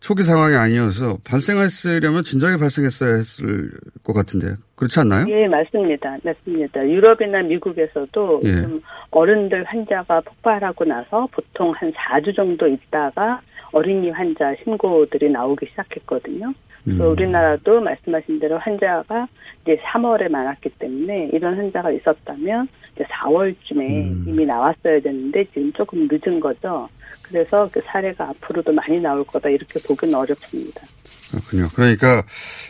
[0.00, 3.70] 초기 상황이 아니어서 발생했으려면 진작에 발생했어야 했을
[4.04, 5.26] 것 같은데 그렇지 않나요?
[5.28, 6.18] 예, 맞습니다.
[6.22, 6.86] 맞습니다.
[6.86, 8.62] 유럽이나 미국에서도 예.
[8.62, 13.40] 좀 어른들 환자가 폭발하고 나서 보통 한 4주 정도 있다가
[13.72, 16.52] 어린이 환자 신고들이 나오기 시작했거든요.
[16.84, 17.12] 그래서 음.
[17.12, 19.26] 우리나라도 말씀하신 대로 환자가
[19.62, 24.24] 이제 3월에 많았기 때문에 이런 환자가 있었다면 이제 4월쯤에 음.
[24.28, 26.88] 이미 나왔어야 되는데 지금 조금 늦은 거죠.
[27.22, 30.82] 그래서 그 사례가 앞으로도 많이 나올 거다 이렇게 보기는 어렵습니다.
[31.30, 31.68] 그렇군요.
[31.74, 32.22] 그러니까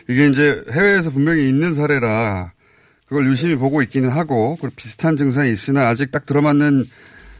[0.09, 2.53] 이게 이제 해외에서 분명히 있는 사례라
[3.05, 6.85] 그걸 유심히 보고 있기는 하고 그리고 비슷한 증상이 있으나 아직 딱 들어맞는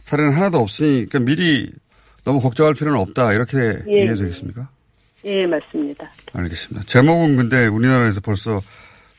[0.04, 1.72] 사례는 하나도 없으니 그러니까 미리
[2.28, 3.94] 너무 걱정할 필요는 없다 이렇게 예.
[3.94, 4.68] 이해해도 되겠습니까?
[5.24, 6.12] 예, 맞습니다.
[6.34, 6.86] 알겠습니다.
[6.86, 8.62] 제목은 근데 우리나라에서 벌써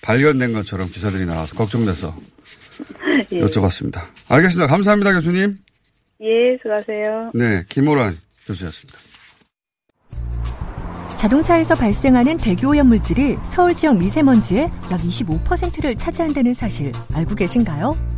[0.02, 2.14] 발견된 것처럼 기사들이 나와서 걱정돼서
[3.32, 3.40] 예.
[3.40, 4.02] 여쭤봤습니다.
[4.28, 4.70] 알겠습니다.
[4.70, 5.56] 감사합니다, 교수님.
[6.20, 7.30] 예, 수고하세요.
[7.32, 8.98] 네, 김호란 교수였습니다.
[11.16, 18.17] 자동차에서 발생하는 대기오염 물질이 서울 지역 미세먼지의 약 25%를 차지한다는 사실 알고 계신가요?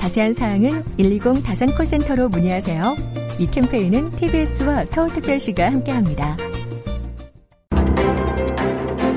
[0.00, 2.96] 자세한 사항은 120 다산 콜센터로 문의하세요.
[3.38, 6.38] 이 캠페인은 TBS와 서울특별시가 함께합니다.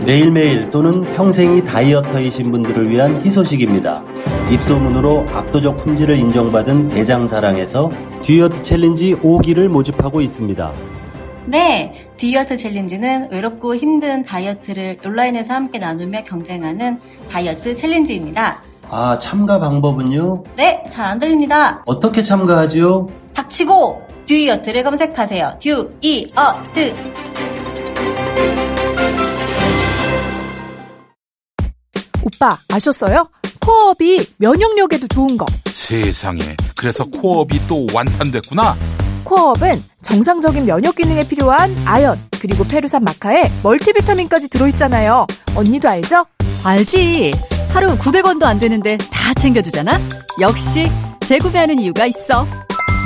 [0.06, 4.04] 매일매일 또는 평생이 다이어터이신 분들을 위한 희소식입니다.
[4.52, 7.90] 입소문으로 압도적 품질을 인정받은 대장사랑에서
[8.24, 10.74] 듀이어트 챌린지 5기를 모집하고 있습니다.
[11.46, 18.73] 네, 듀이어트 챌린지는 외롭고 힘든 다이어트를 온라인에서 함께 나누며 경쟁하는 다이어트 챌린지입니다.
[18.96, 20.44] 아, 참가 방법은요?
[20.56, 21.82] 네, 잘 안 들립니다.
[21.86, 23.08] 어떻게 참가하지요?
[23.34, 25.58] 닥치고 듀이어트를 검색하세요.
[25.60, 26.94] 듀이어트.
[32.24, 33.30] 오빠 아셨어요?
[33.60, 35.46] 코어업이 면역력에도 좋은 거.
[35.66, 36.40] 세상에.
[36.78, 38.76] 그래서 코어업이 또 완판됐구나.
[39.24, 45.28] 코어업은 정상적인 면역 기능에 필요한 아연 그리고 페루산 마카에 멀티비타민까지 들어있잖아요.
[45.56, 46.26] 언니도 알죠?
[46.64, 47.34] 알지.
[47.74, 50.00] 하루 900원도 안 되는데 다 챙겨주잖아.
[50.40, 52.46] 역시 재구매하는 이유가 있어.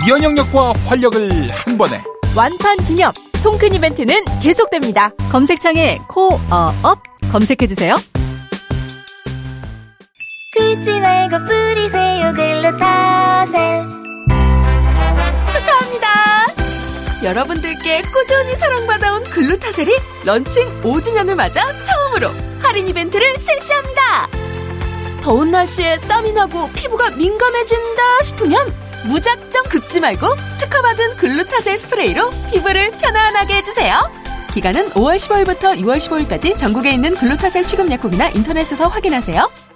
[0.07, 2.03] 면역력과 활력을 한 번에.
[2.35, 3.11] 완판 기념
[3.43, 5.11] 통큰 이벤트는 계속됩니다.
[5.31, 7.01] 검색창에 코어업
[7.31, 7.95] 검색해주세요.
[10.53, 13.83] 긁지 말고 뿌리세요 글루타셀
[15.51, 16.07] 축하합니다.
[17.23, 19.91] 여러분들께 꾸준히 사랑받아온 글루타셀이
[20.25, 24.27] 런칭 5주년을 맞아 처음으로 할인 이벤트를 실시합니다.
[25.27, 28.65] 더운 날씨에 땀이 나고 피부가 민감해진다 싶으면
[29.07, 30.25] 무작정 긁지 말고
[30.57, 34.09] 특허받은 글루타셀 스프레이로 피부를 편안하게 해주세요.
[34.53, 39.66] 기간은 5월 15일부터 6월 15일까지 전국에 있는 글루타셀 취급 약국이나 인터넷에서 확인하세요.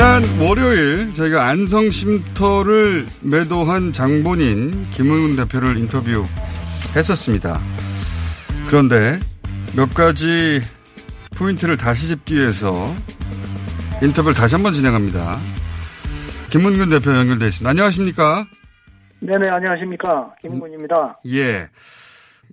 [0.00, 7.60] 지난 월요일 저희가 안성 쉼터를 매도한 장본인 김웅훈 대표를 인터뷰했었습니다.
[8.66, 9.20] 그런데
[9.76, 10.62] 몇 가지
[11.36, 12.86] 포인트를 다시 짚기 위해서
[14.00, 15.36] 인터뷰를 다시 한번 진행합니다.
[16.48, 17.68] 김문근 대표 연결돼 있습니다.
[17.68, 18.46] 안녕하십니까?
[19.18, 20.34] 네네, 안녕하십니까.
[20.40, 21.20] 김문근입니다.
[21.26, 21.68] 예.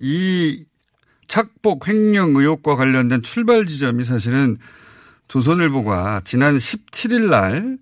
[0.01, 0.65] 이
[1.29, 4.57] 착복 횡령 의혹과 관련된 출발 지점이 사실은
[5.27, 7.77] 조선일보가 지난 17일 날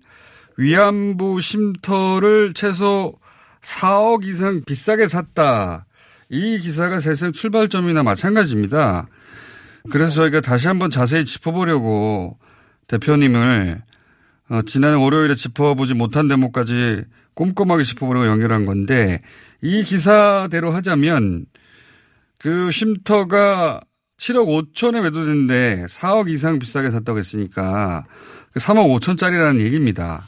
[0.56, 3.14] 위안부 쉼터를 최소
[3.62, 5.86] 4억 이상 비싸게 샀다.
[6.28, 9.08] 이 기사가 사실상 출발점이나 마찬가지입니다.
[9.90, 12.38] 그래서 저희가 다시 한번 자세히 짚어보려고
[12.88, 13.82] 대표님을
[14.48, 17.04] 어, 지난 월요일에 짚어보지 못한 대목까지
[17.34, 19.20] 꼼꼼하게 짚어보려고 연결한 건데
[19.60, 21.46] 이 기사대로 하자면
[22.38, 23.80] 그 쉼터가
[24.18, 28.04] 7억 5천에 매도됐는데 4억 이상 비싸게 샀다고 했으니까
[28.54, 30.26] 3억 5천짜리라는 얘기입니다.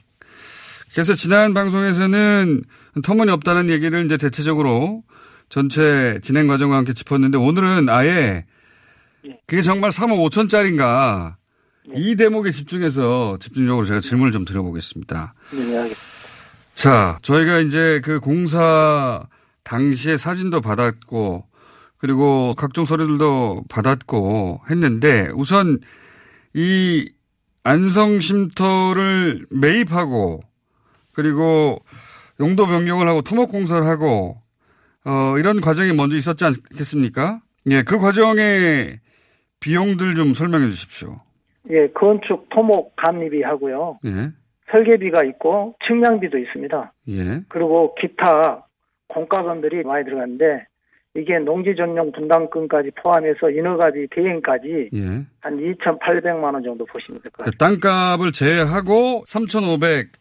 [0.92, 2.64] 그래서 지난 방송에서는
[3.03, 5.03] 터무니없다는 얘기를 이제 대체적으로
[5.48, 8.44] 전체 진행 과정과 함께 짚었는데 오늘은 아예
[9.46, 11.37] 그게 정말 3억 5천짜리인가
[11.94, 15.35] 이 대목에 집중해서 집중적으로 제가 질문을 좀 드려보겠습니다.
[15.53, 15.98] 네, 알겠습니다.
[16.74, 19.27] 자, 저희가 이제 그 공사
[19.64, 21.48] 당시에 사진도 받았고
[21.99, 25.79] 그리고 각종 서류들도 받았고 했는데 우선
[26.55, 27.11] 이
[27.65, 30.41] 안성 쉼터를 매입하고
[31.13, 31.79] 그리고
[32.41, 34.37] 용도 변경을 하고 토목 공사를 하고
[35.05, 37.41] 어 이런 과정이 먼저 있었지 않겠습니까?
[37.71, 39.01] 예, 그 과정의
[39.61, 41.21] 비용들 좀 설명해 주십시오.
[41.71, 43.99] 예, 건축 토목 감리비 하고요.
[44.07, 44.31] 예.
[44.71, 46.93] 설계비가 있고 측량비도 있습니다.
[47.09, 47.41] 예.
[47.49, 48.67] 그리고 기타
[49.09, 50.67] 공과금들이 많이 들어갔는데
[51.14, 55.01] 이게 농지 전용 분담금까지 포함해서 인허가비 대행까지 예.
[55.40, 57.51] 한 2,800만 원 정도 보시면 될 것 같아요.
[57.51, 60.12] 그 땅값을 제외하고 3,500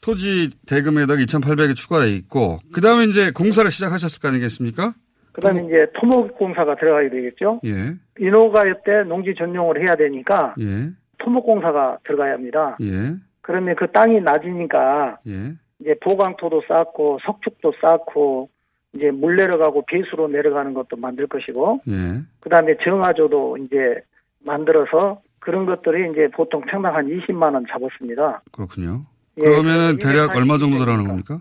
[0.00, 4.94] 토지 대금에다가 2,800이 추가돼 있고 그다음에 이제 공사를 시작하셨을 거 아니겠습니까?
[5.32, 7.60] 그다음에 이제 토목 공사가 들어가게 되겠죠.
[7.64, 7.94] 예.
[8.18, 10.90] 인허가 때 농지 전용을 해야 되니까 예.
[11.18, 12.76] 토목 공사가 들어가야 합니다.
[12.82, 13.14] 예.
[13.42, 15.52] 그러면 그 땅이 낮으니까 예.
[15.80, 18.48] 이제 보강토도 쌓고 석축도 쌓고
[18.94, 22.20] 이제 물 내려가고 배수로 내려가는 것도 만들 것이고 예.
[22.40, 24.02] 그 다음에 정화조도 이제
[24.44, 28.42] 만들어서 그런 것들이 이제 보통 평당 한 20만 원 잡았습니다.
[28.52, 29.02] 그렇군요.
[29.38, 31.40] 예, 그러면 대략 얼마 정도 들어가는 겁니까?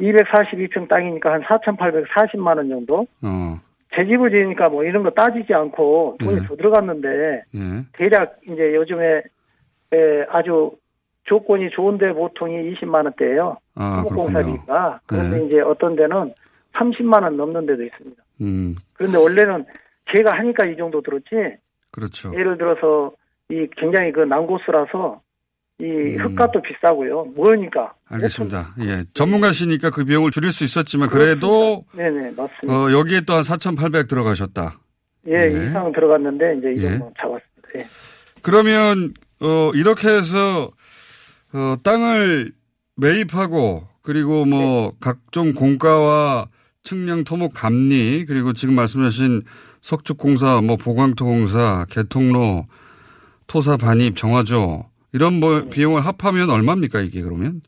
[0.00, 3.06] 242평 땅이니까 한 4,840만 원 정도.
[3.22, 3.58] 어.
[3.92, 6.46] 지으니까 뭐 이런 거 따지지 않고 돈이 예.
[6.46, 7.58] 더 들어갔는데 예.
[7.94, 9.22] 대략 이제 요즘에
[9.92, 10.72] 에, 아주
[11.24, 13.56] 조건이 좋은데 보통이 20만 원대예요.
[13.74, 15.00] 아, 토목공사비가.
[15.06, 15.46] 그런데 네.
[15.46, 16.32] 이제 어떤 데는
[16.74, 18.22] 30만 원 넘는 데도 있습니다.
[18.42, 19.64] 음, 그런데 원래는
[20.12, 21.56] 제가 하니까 이 정도 들었지.
[21.90, 22.32] 그렇죠.
[22.34, 23.12] 예를 들어서
[23.50, 25.20] 이 굉장히 그 난고스라서
[25.80, 26.18] 이 음.
[26.20, 27.24] 흙값도 비싸고요.
[27.36, 27.94] 뭐니까.
[28.08, 28.74] 알겠습니다.
[28.80, 29.02] 예.
[29.14, 32.66] 전문가시니까 그 비용을 줄일 수 있었지만 그래도 네네 맞습니다.
[32.68, 34.78] 어, 여기에 또 한 4,800 들어가셨다.
[35.26, 35.66] 예, 네.
[35.66, 36.98] 이상 들어갔는데 이제 이 예.
[36.98, 37.68] 정도 잡았습니다.
[37.76, 37.86] 예.
[38.42, 40.70] 그러면 어, 이렇게 해서
[41.52, 42.52] 어, 땅을
[42.96, 46.46] 매입하고 그리고 뭐 각종 공가와
[46.82, 49.42] 측량 토목 감리 그리고 지금 말씀하신
[49.80, 52.64] 석축공사, 뭐 보강토공사, 개통로,
[53.46, 57.62] 토사 반입, 정화조 이런 뭐 비용을 합하면 얼마입니까 이게 그러면?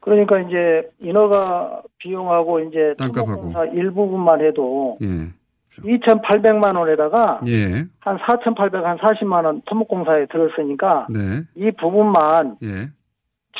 [0.00, 3.52] 그러니까 이제 인허가 비용하고 이제 땅값하고.
[3.74, 5.32] 일부분만 해도 예.
[5.78, 7.84] 2,800만 원에다가 예.
[8.00, 11.42] 한 4,800, 한 40만 원 토목공사에 들었으니까 네.
[11.54, 12.88] 이 부분만 예.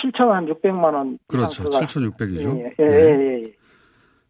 [0.00, 1.64] 7,600만 원 그렇죠.
[1.64, 1.86] 이상 들어가.
[1.86, 2.58] 7,600이죠.
[2.58, 3.52] 예, 예, 예, 예.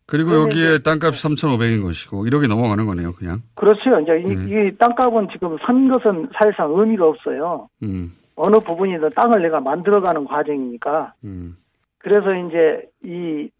[0.07, 3.39] 그리고 여기에 땅값이 3,500인 것이고 1억이 넘어가는 거네요, 그냥.
[3.57, 3.99] 그렇죠.
[4.01, 4.69] 이제 이, 네.
[4.69, 7.69] 이 땅값은 지금 산 것은 사실상 의미가 없어요.
[7.83, 8.13] 음.
[8.37, 11.15] 어느 부분이든 땅을 내가 만들어가는 과정이니까.
[11.25, 11.57] 음.
[11.99, 13.51] 그래서 이제 이,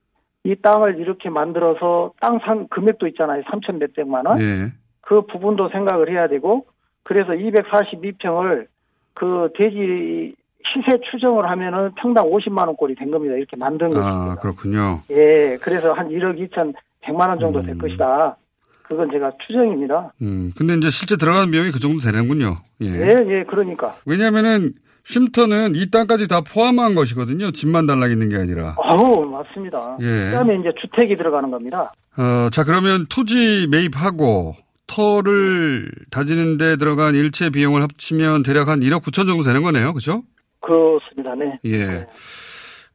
[0.45, 3.43] 이 땅을 이렇게 만들어서 땅 산 금액도 있잖아요.
[3.43, 4.41] 3천 몇백만 원.
[4.41, 4.73] 예.
[5.01, 6.67] 그 부분도 생각을 해야 되고,
[7.03, 8.67] 그래서 242평을
[9.15, 10.35] 그 대지
[10.73, 13.35] 시세 추정을 하면은 평당 50만 원꼴이 된 겁니다.
[13.37, 13.97] 이렇게 만든.
[13.97, 15.03] 아, 그렇군요.
[15.11, 17.67] 예, 그래서 한 1억 2천 100만 원 정도 음.
[17.67, 18.37] 될 것이다.
[18.83, 20.13] 그건 제가 추정입니다.
[20.23, 20.53] 음.
[20.57, 22.57] 근데 이제 실제 들어가는 비용이 그 정도 되는군요.
[22.83, 22.87] 예.
[22.87, 23.97] 예, 예, 그러니까.
[24.07, 24.73] 왜냐면은
[25.05, 27.53] 쉼터는 이 땅까지 다 포함한 것이거든요.
[27.53, 28.75] 집만 달랑 있는 게 아니라.
[28.83, 29.97] 아우, 맞습니다.
[30.01, 30.05] 예.
[30.05, 31.93] 그 다음에 이제 주택이 들어가는 겁니다.
[32.17, 34.57] 어, 자, 그러면 토지 매입하고
[34.89, 39.93] 터를 다지는 데 들어간 일체 비용을 합치면 대략 한 1억 9천 정도 되는 거네요.
[39.95, 40.23] 그죠?
[40.61, 41.35] 그렇습니다.
[41.35, 41.59] 네.
[41.67, 42.07] 예.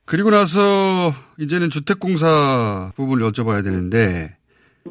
[0.06, 4.36] 그리고 나서 이제는 주택공사 부분을 여쭤봐야 되는데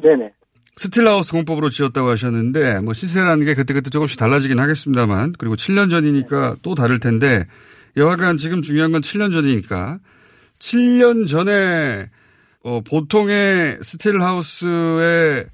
[0.01, 0.31] 네네.
[0.77, 6.75] 스틸하우스 공법으로 지었다고 하셨는데 뭐 시세라는 게 그때그때 조금씩 달라지긴 하겠습니다만 그리고 7년 전이니까 또
[6.75, 7.45] 다를 텐데
[7.97, 9.99] 여하간 지금 중요한 건 7년 전이니까
[10.59, 12.09] 7년 전에
[12.63, 15.45] 어, 보통의 스틸하우스의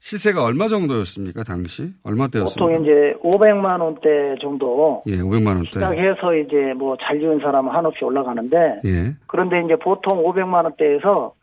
[0.00, 2.64] 시세가 얼마 정도였습니까 당시 얼마대였습니까?
[2.66, 5.70] 보통 이제 500만 원대 정도 예, 500만 원대.
[5.72, 9.16] 시작해서 이제 뭐 잘 지은 사람은 한없이 올라가는데 예.
[9.26, 11.34] 그런데 이제 보통 500만 원대에서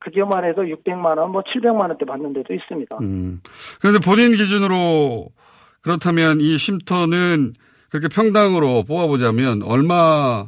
[0.00, 2.98] 그전만 해도 600만 원, 뭐 700만 원대 받는 데도 있습니다.
[3.02, 3.40] 음.
[3.80, 5.26] 그런데 본인 기준으로
[5.82, 7.52] 그렇다면 이 쉼터는
[7.90, 10.46] 그렇게 평당으로 뽑아보자면 얼마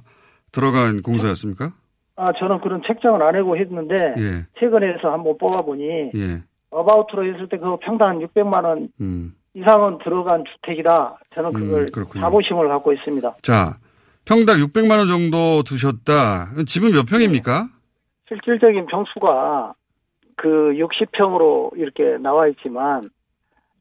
[0.52, 1.72] 들어간 공사였습니까?
[2.16, 4.46] 아, 저는 그런 책정을 안 하고 했는데 예.
[4.58, 5.84] 최근에서 한번 뽑아보니
[6.14, 6.42] 예.
[6.72, 9.34] 어바우트로 했을 때 그거 평당 한 600만 원 음.
[9.54, 11.18] 이상은 들어간 주택이다.
[11.34, 12.04] 저는 그걸 음.
[12.20, 13.36] 자부심을 갖고 있습니다.
[13.42, 13.76] 자,
[14.24, 16.64] 평당 600만 원 정도 두셨다.
[16.66, 17.68] 집은 몇 평입니까?
[18.28, 19.74] 실질적인 평수가
[20.36, 23.08] 그 60평으로 이렇게 나와 있지만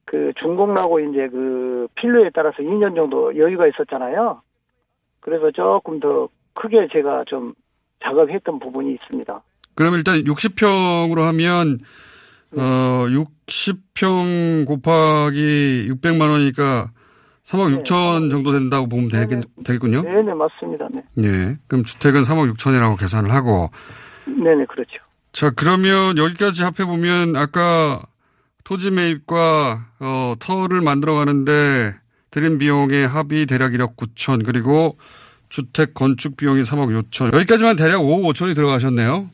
[0.06, 4.42] 그 준공나고 이제 그 필요에 따라서 2년 정도 여유가 있었잖아요.
[5.22, 7.54] 그래서 조금 더 크게 제가 좀
[8.04, 9.42] 작업했던 부분이 있습니다.
[9.76, 11.80] 그럼 일단 60평으로 하면
[12.58, 16.92] 어 60평 곱하기 600만 원이니까
[17.44, 20.04] 3억 6천 정도 된다고 보면 되겠, 되겠군요.
[20.04, 20.88] 네네 맞습니다.
[20.92, 21.28] 네.
[21.28, 21.58] 예.
[21.68, 23.72] 그럼 주택은 3억 6천이라고 계산을 하고
[24.26, 24.98] 네네 그렇죠.
[25.34, 28.02] 자, 그러면 여기까지 합해보면 아까
[28.64, 31.96] 토지 매입과 어, 터를 만들어 가는데
[32.32, 34.98] 들인 비용의 합이 대략 1억 9천 그리고
[35.50, 39.30] 주택 건축 비용이 3억 6천 여기까지만 대략 5억 5천이 들어가셨네요.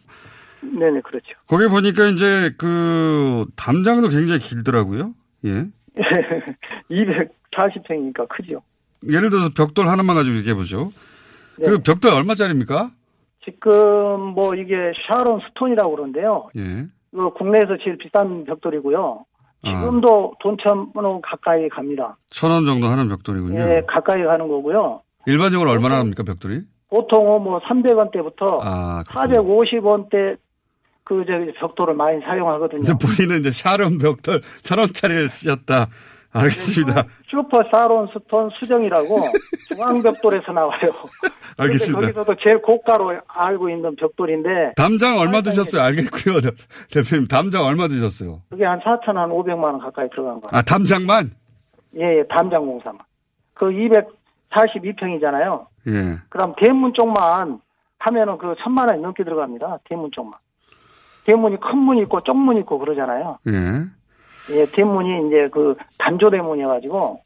[0.80, 1.28] 네네 그렇죠.
[1.48, 5.14] 거기 보니까 이제 그 담장도 굉장히 길더라고요.
[5.46, 5.66] 예.
[6.92, 8.62] 240평이니까 크죠.
[9.08, 10.90] 예를 들어서 벽돌 하나만 가지고 얘기해 보죠.
[11.60, 11.68] 네.
[11.70, 12.90] 그 벽돌 얼마짜리입니까?
[13.46, 13.72] 지금
[14.36, 14.76] 뭐 이게
[15.08, 16.50] 샤론 스톤이라고 그러는데요.
[16.58, 16.86] 예.
[17.12, 19.26] 그 국내에서 제일 비싼 벽돌이고요.
[19.64, 19.70] 아.
[19.70, 22.18] 지금도 돈 천 원 가까이 갑니다.
[22.30, 23.60] 천 원 정도 하는 벽돌이군요.
[23.60, 25.02] 예, 가까이 가는 거고요.
[25.26, 26.62] 일반적으로 얼마나 합니까, 벽돌이?
[26.90, 30.38] 보통은 뭐 300원대부터 아, 450원대
[31.08, 32.98] 그 저기 벽돌을 많이 사용하거든요.
[32.98, 35.88] 본인은 이제 샤론 벽돌 천 원짜리를 쓰셨다.
[36.34, 37.06] 알겠습니다.
[37.30, 39.08] 슈퍼 사론 스톤 수정이라고
[39.72, 40.90] 중앙 벽돌에서 나와요.
[41.58, 42.02] 알겠습니다.
[42.02, 45.82] 거기서도 제일 고가로 알고 있는 벽돌인데 담장 얼마 드셨어요?
[45.82, 46.42] 알겠고요.
[46.92, 48.42] 대표님, 담장 얼마 드셨어요?
[48.50, 50.50] 그게 한 4천 한 500만 원 가까이 들어간 거예요.
[50.52, 51.32] 아, 담장만?
[51.96, 53.00] 예, 예, 담장 공사만.
[53.54, 53.68] 그
[54.52, 55.68] 242평이잖아요.
[55.88, 56.18] 예.
[56.28, 57.62] 그다음 대문 쪽만
[58.00, 59.80] 하면은 그 천만 원이 넘게 들어갑니다.
[59.86, 60.38] 대문 쪽만.
[61.28, 63.38] 대문이 큰문 있고 쪽문 있고 그러잖아요.
[63.50, 63.84] 예.
[64.50, 67.22] 예, 대문이 이제 그 단조 대문이어가지고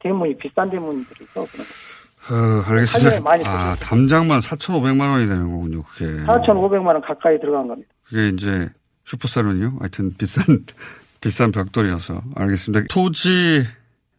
[0.00, 1.40] 대문이 비싼 대문들이 있어.
[1.40, 3.22] 어, 알겠습니다.
[3.22, 6.04] 많이 아, 담장만 4,500만 원이 되는 거군요, 그게.
[6.24, 7.88] 4,500만 원 가까이 들어간 겁니다.
[8.04, 8.68] 그게 이제
[9.06, 9.76] 슈퍼살론이요?
[9.80, 10.44] 하여튼 비싼,
[11.22, 12.20] 비싼 벽돌이어서.
[12.36, 12.84] 알겠습니다.
[12.90, 13.64] 토지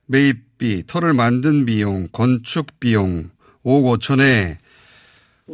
[0.07, 3.29] 매입비, 터를 만든 비용, 건축 비용,
[3.63, 4.57] 5억 5천에,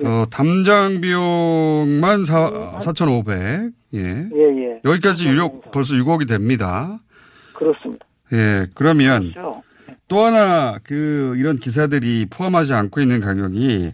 [0.04, 3.72] 어, 담장 비용만 4, 4,500.
[3.94, 4.00] 예.
[4.00, 4.80] 예, 예.
[4.84, 6.98] 여기까지 유력 벌써 6억이 됩니다.
[7.54, 8.06] 그렇습니다.
[8.34, 9.64] 예, 그러면 그렇죠.
[10.08, 13.94] 또 하나 그 이런 기사들이 포함하지 않고 있는 가격이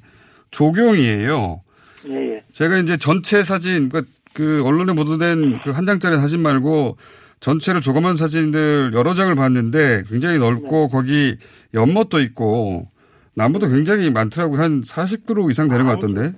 [0.49, 1.61] 조경이에요.
[2.09, 2.43] 예, 예.
[2.51, 6.97] 제가 이제 전체 사진 그, 그 언론에 보도된 그 한 장짜리 사진 말고
[7.41, 11.37] 전체를 조그만 사진들 여러 장을 봤는데 굉장히 넓고 거기
[11.73, 12.89] 연못도 있고
[13.35, 14.59] 나무도 굉장히 많더라고요.
[14.61, 16.33] 한 40그루 이상 되는 것 같던데.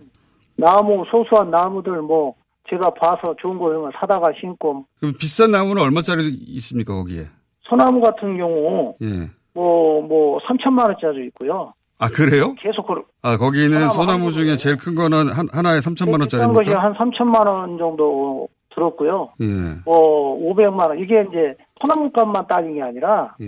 [0.55, 2.35] 나무, 소소한 나무들 뭐,
[2.69, 7.27] 제가 봐서 좋은 거 이런 거 사다가 심고, 그럼 비싼 나무는 얼마짜리 있습니까 거기에?
[7.63, 9.29] 소나무 같은 경우, 예.
[9.53, 11.73] 뭐, 뭐, 3천만 원짜리 있고요.
[11.99, 12.53] 아 그래요?
[12.55, 16.83] 계속 그, 아 거기는 소나무 중에 제일 큰 거는 한, 하나에 3천만 비싼 것이 원짜리입니까?
[16.83, 19.29] 한 3천만 원 정도 들었고요.
[19.41, 19.45] 예.
[19.85, 20.99] 뭐, 500만 원.
[20.99, 23.47] 이게 이제 소나무 값만 따진 게 아니라, 예.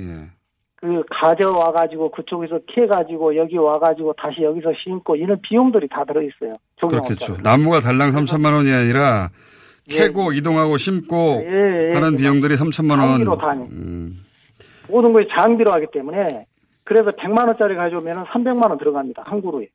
[0.86, 6.06] 그 가져와 가지고 그쪽에서 캐 가지고 여기 와 가지고 다시 여기서 심고 이런 비용들이 다
[6.06, 6.58] 들어 있어요.
[6.80, 7.38] 그렇겠죠.
[7.42, 9.30] 나무가 달랑 3천만 원이 아니라
[9.90, 11.94] 캐고 이동하고 심고 예, 예.
[11.94, 13.10] 하는 비용들이 3천만 원.
[13.10, 13.64] 장비로 다니.
[13.72, 14.26] 음.
[14.88, 16.46] 모든 것이 장비로 하기 때문에
[16.84, 19.24] 그래서 100만 원짜리 가져오면 300만 원 들어갑니다.
[19.26, 19.68] 한 그루에.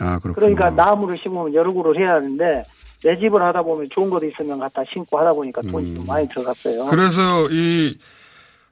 [0.00, 0.18] 아.
[0.18, 2.62] 그러니까 나무를 심으면 여러 그루를 해야 하는데
[3.02, 6.84] 내 집을 하다 보면 좋은 것도 있으면 갖다 심고 하다 보니까 돈이 좀 많이 들어갔어요.
[6.84, 6.90] 음.
[6.90, 7.96] 그래서 이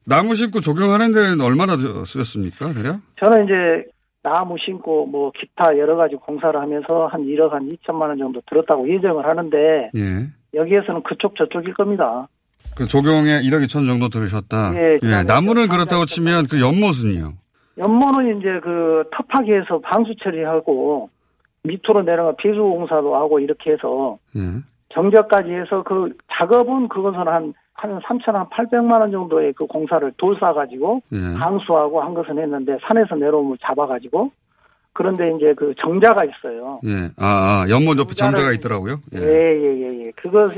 [0.07, 3.01] 나무 심고 조경하는 데는 얼마나 드- 쓰였습니까, 대략?
[3.19, 3.91] 저는 이제
[4.23, 8.89] 나무 심고 뭐 기타 여러 가지 공사를 하면서 한 1억 한 2천만 원 정도 들었다고
[8.89, 10.27] 예정을 하는데 예.
[10.55, 12.29] 여기에서는 그쪽 저쪽일 겁니다.
[12.77, 14.73] 그 조경에 1억 2천 정도 들으셨다.
[14.77, 17.33] 예, 예, 나무는 그렇다고 치면 그 연못은요.
[17.79, 21.09] 연못은 이제 그 텁하게해서 방수 처리하고
[21.65, 24.41] 밑으로 내려가 비수 공사도 하고 이렇게 해서 예.
[24.95, 30.37] 정자까지 해서 그 작업은 그것은 한, 한 3천 한 800만 원 정도의 그 공사를 돌
[30.41, 31.39] 싸 가지고 예.
[31.39, 34.31] 방수하고 한 것은 했는데 산에서 내려오면 잡아 가지고
[34.93, 36.81] 그런데 이제 그 정자가 있어요.
[36.85, 37.11] 예.
[37.19, 38.97] 아, 아 연못 옆에 정자가 있더라고요.
[39.15, 40.11] 예, 예, 예, 예.
[40.17, 40.51] 그거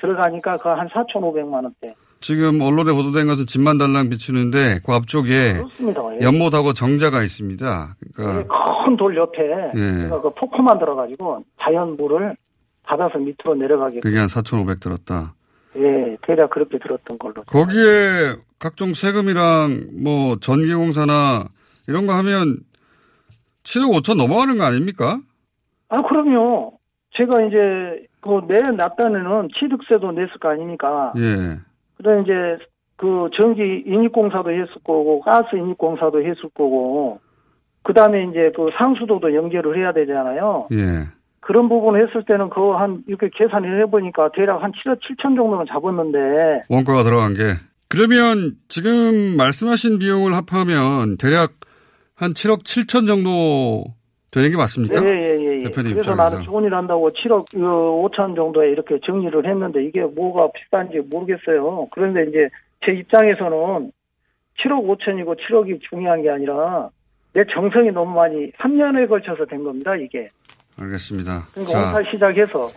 [0.00, 1.94] 들어가니까 그 한 4,500만 원대.
[2.20, 6.02] 지금 언론에 보도된 것은 집만 달랑 비추는데 그 앞쪽에 그렇습니다.
[6.20, 6.24] 예.
[6.24, 7.96] 연못하고 정자가 있습니다.
[8.14, 9.42] 그러니까 큰돌 옆에
[9.74, 10.08] 예.
[10.08, 12.36] 그 폭포 만 들어가지고 자연 물을
[12.84, 14.00] 받아서 밑으로 내려가게.
[14.00, 15.34] 그게 한 4,500 들었다.
[15.76, 17.42] 예, 대략 그렇게 들었던 걸로.
[17.44, 21.44] 거기에 각종 세금이랑 뭐 전기공사나
[21.88, 22.58] 이런 거 하면
[23.62, 25.20] 7억 5천 넘어가는 거 아닙니까?
[25.88, 26.78] 아, 그럼요.
[27.16, 31.12] 제가 이제 그 내놨다는 취득세도 냈을 거 아닙니까?
[31.16, 31.58] 예.
[31.96, 32.32] 그다음 이제
[32.96, 37.20] 그 전기 인입공사도 했을 거고 가스 인입공사도 했을 거고
[37.82, 40.68] 그다음에 이제 그 상수도도 연결을 해야 되잖아요.
[40.72, 41.08] 예.
[41.40, 47.02] 그런 부분 했을 때는 그한 이렇게 계산을 해보니까 대략 한 7억 7천 정도는 잡았는데 원가가
[47.02, 47.54] 들어간 게.
[47.88, 51.54] 그러면 지금 말씀하신 비용을 합하면 대략
[52.14, 53.84] 한 7억 7천 정도
[54.30, 55.02] 되는 게 맞습니까?
[55.04, 55.40] 예예예.
[55.40, 55.64] 예, 예.
[55.64, 56.14] 대표님 그래서 입장에서.
[56.14, 61.88] 나는 좋은 일 한다고 7억 5천 정도에 이렇게 정리를 했는데 이게 뭐가 비싼지 모르겠어요.
[61.90, 62.48] 그런데 이제
[62.84, 63.90] 제 입장에서는
[64.62, 66.90] 7억 5천이고 7억이 중요한 게 아니라
[67.32, 70.28] 내 정성이 너무 많이 3년에 걸쳐서 된 겁니다 이게.
[70.80, 71.46] 알겠습니다.
[71.52, 72.70] 그러니까 자, 시작해서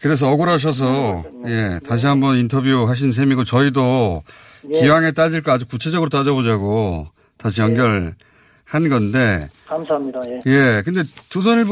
[0.00, 4.22] 그래서 억울하셔서 예 다시 한번 인터뷰 하신 셈이고 저희도
[4.72, 4.80] 예.
[4.80, 7.06] 기왕에 따질 거 아주 구체적으로 따져보자고
[7.38, 8.14] 다시 연결한
[8.90, 10.20] 건데 감사합니다.
[10.28, 10.42] 예.
[10.46, 11.70] 예 근데 조선일보에서는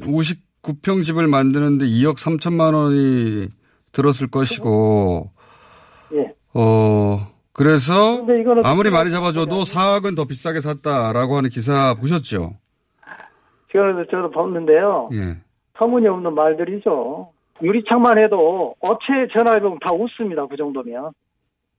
[0.00, 3.48] 59평 집을 만드는데 2억 3천만 원이
[3.92, 5.30] 들었을 것이고
[6.14, 6.32] 예.
[6.54, 8.26] 어 그래서
[8.64, 12.54] 아무리 많이 잡아줘도 4억은 더 비싸게 샀다라고 하는 기사 보셨죠?
[13.76, 15.10] 제가 저도 봤는데요.
[15.12, 15.36] 예.
[15.74, 17.30] 터무니없는 말들이죠.
[17.62, 20.46] 유리창만 해도 업체에 전화해보면 다 웃습니다.
[20.46, 21.10] 그 정도면.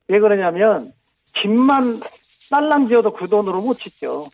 [0.08, 0.92] 왜 그러냐면
[1.42, 2.00] 집만
[2.50, 4.28] 딸랑 지어도 그 돈으로 못 짓죠.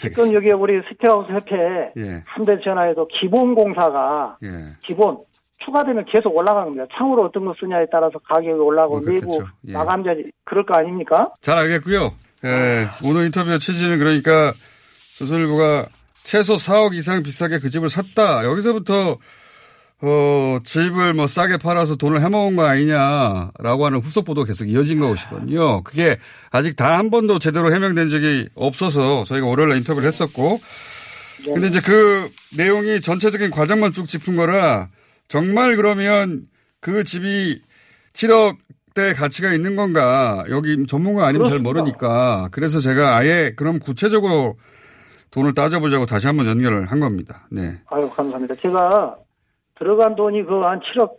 [0.00, 2.22] 지금 여기 우리 스테하우스 협회에 예.
[2.26, 4.48] 한대 전화해도 기본 공사가 예.
[4.82, 5.18] 기본
[5.64, 6.86] 추가되면 계속 올라가는 겁니다.
[6.96, 9.44] 창으로 어떤 거 쓰냐에 따라서 가격이 올라가고 뭐 내부.
[9.66, 9.72] 예.
[9.72, 11.26] 마감자지 그럴 거 아닙니까?
[11.40, 12.12] 잘 알겠고요.
[12.44, 14.52] 예, 오늘 인터뷰 취지는 그러니까
[15.16, 15.86] 조선일보가
[16.28, 18.44] 최소 4억 이상 비싸게 그 집을 샀다.
[18.44, 19.16] 여기서부터
[20.00, 25.82] 어, 집을 뭐 싸게 팔아서 돈을 해먹은 거 아니냐라고 하는 후속 보도 계속 이어진 것이거든요.
[25.84, 26.18] 그게
[26.50, 30.60] 아직 단 한 번도 제대로 해명된 적이 없어서 저희가 월요일에 인터뷰를 했었고.
[31.46, 34.88] 근데 이제 그 내용이 전체적인 과정만 쭉 짚은 거라
[35.28, 36.42] 정말 그러면
[36.80, 37.62] 그 집이
[38.12, 41.68] 7억대 가치가 있는 건가 여기 전문가 아니면 잘 그렇습니다.
[41.80, 44.56] 모르니까 그래서 제가 아예 그럼 구체적으로
[45.30, 47.46] 돈을 따져보자고 다시 한번 연결을 한 겁니다.
[47.50, 47.78] 네.
[47.90, 48.54] 아유, 감사합니다.
[48.56, 49.16] 제가
[49.76, 51.16] 들어간 돈이 그 한 7억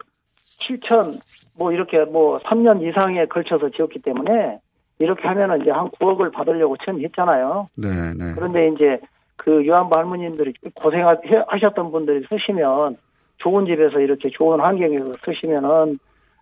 [0.68, 1.20] 7천
[1.58, 4.60] 뭐 이렇게 뭐 3년 이상에 걸쳐서 지었기 때문에
[5.00, 7.70] 이렇게 하면은 이제 한 9억을 받으려고 처음 했잖아요.
[7.78, 8.34] 네, 네.
[8.36, 9.00] 그런데 이제
[9.38, 12.98] 그 유한부 할머님들이 고생하셨던 분들이 쓰시면
[13.38, 16.00] 좋은 집에서 이렇게 좋은 환경에서 쓰시면은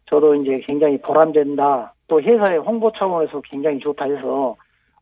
[0.08, 1.94] 저도 이제 굉장히 보람된다.
[2.08, 4.56] 또 회사의 홍보 차원에서 굉장히 좋다 해서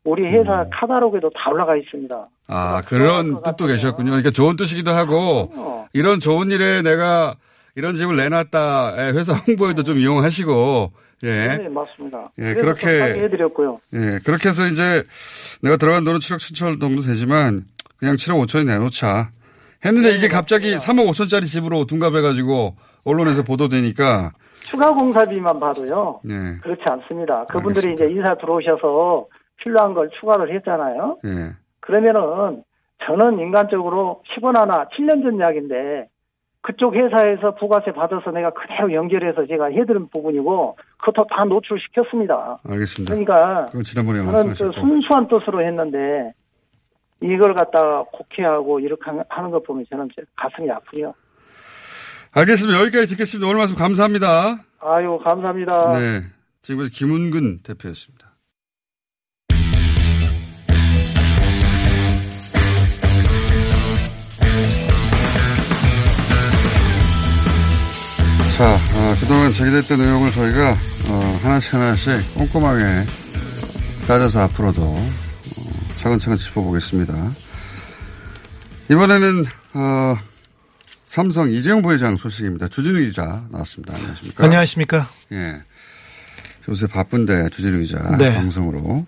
[0.06, 0.70] 우리 회사 음.
[0.72, 2.28] 카다로그에도 다 올라가 있습니다.
[2.48, 4.10] 아, 그런 뜻도 계셨군요.
[4.10, 7.34] 그러니까 좋은 뜻이기도 하고, 이런 좋은 일에 내가
[7.74, 10.92] 이런 집을 내놨다, 예, 회사 홍보에도 좀 이용하시고,
[11.24, 11.28] 예.
[11.58, 12.30] 네, 맞습니다.
[12.38, 13.80] 예, 그렇게- 좀 해드렸고요.
[13.94, 15.02] 예, 그렇게 해서 이제
[15.62, 17.64] 내가 들어간 돈은 7억 7천 정도 되지만,
[17.98, 19.30] 그냥 7억 5천이 내놓자.
[19.84, 26.20] 했는데 이게 갑자기 3억 5천짜리 집으로 둔갑해가지고, 언론에서 보도되니까, 추가 공사비만 봐도요.
[26.28, 27.44] 예, 그렇지 않습니다.
[27.46, 29.26] 그분들이 이제 이사 들어오셔서
[29.66, 31.18] 필요한 걸 추가를 했잖아요.
[31.24, 31.56] 예.
[31.80, 32.62] 그러면은
[33.04, 36.08] 저는 인간적으로 10원 하나 7년 전 이야기인데
[36.62, 42.58] 그쪽 회사에서 부가세 받아서 내가 그대로 연결해서 제가 해드린 부분이고 그것도 다 노출시켰습니다.
[42.64, 43.14] 알겠습니다.
[43.14, 44.54] 그러니까 지난번에 저는 그.
[44.80, 46.32] 순수한 뜻으로 했는데
[47.20, 51.14] 이걸 갖다가 곡해하고 이렇게 하는 것 보면 저는 가슴이 아프요.
[52.34, 52.80] 알겠습니다.
[52.82, 53.48] 여기까지 듣겠습니다.
[53.48, 54.58] 오늘 말씀 감사합니다.
[54.80, 55.92] 아유 감사합니다.
[55.92, 56.22] 네.
[56.62, 58.25] 지금까지 김은근 대표였습니다.
[68.56, 70.74] 자, 어, 그동안 제기됐던 의혹을 저희가
[71.08, 73.04] 어, 하나씩 하나씩 꼼꼼하게
[74.06, 77.32] 따져서 앞으로도 어, 차근차근 짚어보겠습니다.
[78.90, 79.44] 이번에는
[79.74, 80.16] 어,
[81.04, 82.68] 삼성 이재용 부회장 소식입니다.
[82.68, 83.94] 주진우 기자 나왔습니다.
[83.94, 84.44] 안녕하십니까?
[84.44, 85.10] 안녕하십니까?
[85.32, 85.62] 예.
[86.70, 88.34] 요새 바쁜데 주진우 기자 네.
[88.34, 89.04] 방송으로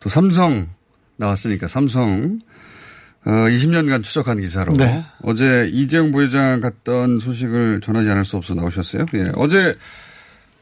[0.00, 0.68] 또 삼성
[1.16, 2.38] 나왔으니까 삼성
[3.26, 5.04] 어, 20년간 추적한 기사로 네.
[5.22, 9.06] 어제 이재용 부회장 갔던 소식을 전하지 않을 수 없어 나오셨어요.
[9.14, 9.26] 예.
[9.34, 9.76] 어제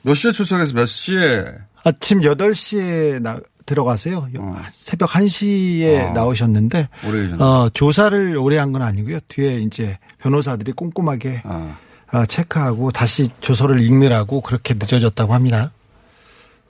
[0.03, 1.45] 몇 시에 출석해서 몇 시에
[1.85, 4.29] 아침 8시에 나, 들어가세요.
[4.73, 6.13] 새벽 1시에 어.
[6.13, 7.43] 나오셨는데, 오래 계셨네.
[7.45, 9.19] 어, 조사를 오래 한 건 아니고요.
[9.29, 11.77] 뒤에 이제 변호사들이 꼼꼼하게 아.
[12.13, 15.71] 어, 체크하고 다시 조서를 읽느라고 그렇게 늦어졌다고 합니다.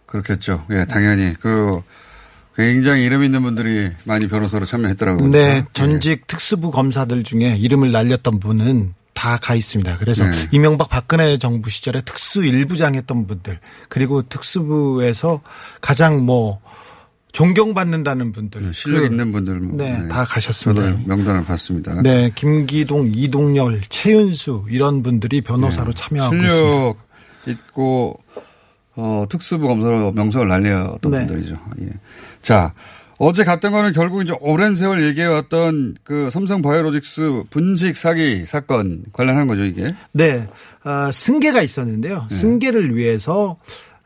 [0.07, 0.65] 그렇겠죠.
[0.71, 1.81] 예, 당연히 그
[2.59, 5.31] 굉장히 이름 있는 분들이 많이 변호사로 참여했더라고요.
[5.31, 9.97] 네, 전직 특수부 검사들 중에 이름을 날렸던 분은 다 가 있습니다.
[9.99, 10.31] 그래서 네.
[10.53, 15.41] 이명박 박근혜 정부 시절에 특수 일부장 했던 분들, 그리고 특수부에서
[15.81, 16.61] 가장 뭐
[17.33, 18.73] 존경받는다는 분들.
[18.75, 20.83] 실력 그- 있는 분들 뭐, 네, 다 가셨습니다.
[20.83, 22.01] 저도 명단을 봤습니다.
[22.03, 26.55] 네, 김기동, 이동열, 최윤수 이런 분들이 변호사로 참여하고 있습니다.
[26.55, 26.61] 네.
[26.61, 26.97] 실력
[27.47, 28.19] 있고
[29.01, 31.19] 어, 특수부 검사로 명성을 날렸던 네.
[31.19, 31.55] 분들이죠.
[31.83, 31.91] 예.
[32.43, 32.75] 자,
[33.19, 39.47] 어제 갔던 거는 결국 이제 오랜 세월 얘기해왔던 그 삼성 바이오로직스 분식 사기 사건 관련한
[39.47, 39.95] 거죠, 이게.
[40.11, 40.49] 네,
[40.85, 42.27] 어, 승계가 있었는데요.
[42.29, 42.37] 네.
[42.37, 43.57] 승계를 위해서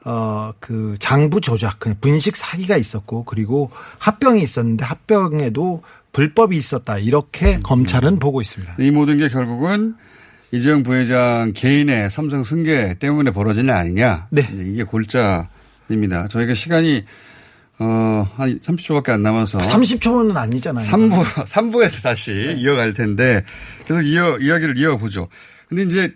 [0.04, 5.82] 어, 그 장부 조작, 그 분식 사기가 있었고 그리고 합병이 있었는데 합병에도
[6.12, 6.98] 불법이 있었다.
[6.98, 7.60] 이렇게 음.
[7.62, 8.76] 검찰은 보고 있습니다.
[8.78, 9.94] 이 모든 게 결국은
[10.52, 14.28] 이재용 부회장 개인의 삼성 승계 때문에 벌어진 일 아니냐.
[14.30, 14.42] 네.
[14.52, 16.28] 이제 이게 골자입니다.
[16.28, 17.04] 저희가 시간이
[17.78, 19.58] 어, 한 30초밖에 안 남아서.
[19.58, 20.86] 30초는 아니잖아요.
[20.86, 23.42] 3부, 3부에서 다시 이어갈 텐데,
[23.86, 25.28] 계속 이어, 이야기를 이어보죠.
[25.68, 26.14] 근데 이제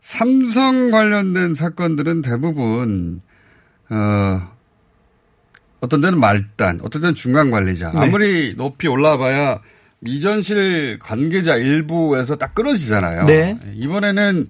[0.00, 3.20] 삼성 관련된 사건들은 대부분,
[3.90, 4.52] 어,
[5.80, 7.90] 어떤 데는 말단, 어떤 데는 중간 관리자.
[7.90, 7.98] 네.
[7.98, 9.60] 아무리 높이 올라봐야
[10.02, 13.24] 미전실 관계자 일부에서 딱 끊어지잖아요.
[13.24, 13.58] 네.
[13.74, 14.48] 이번에는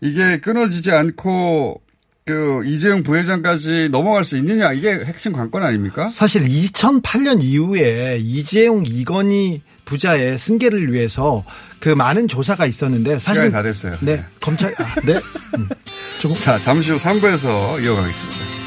[0.00, 1.82] 이게 끊어지지 않고
[2.24, 6.08] 그 이재용 부회장까지 넘어갈 수 있느냐 이게 핵심 관건 아닙니까?
[6.08, 11.44] 사실 2008년 이후에 이재용 이건희 부자의 승계를 위해서
[11.80, 13.96] 그 많은 조사가 있었는데 사실 시간이 다 됐어요.
[14.00, 15.14] 네 검찰 아, 네
[15.56, 15.68] 음,
[16.20, 18.57] 조금 자 잠시 후 3부에서 이어가겠습니다.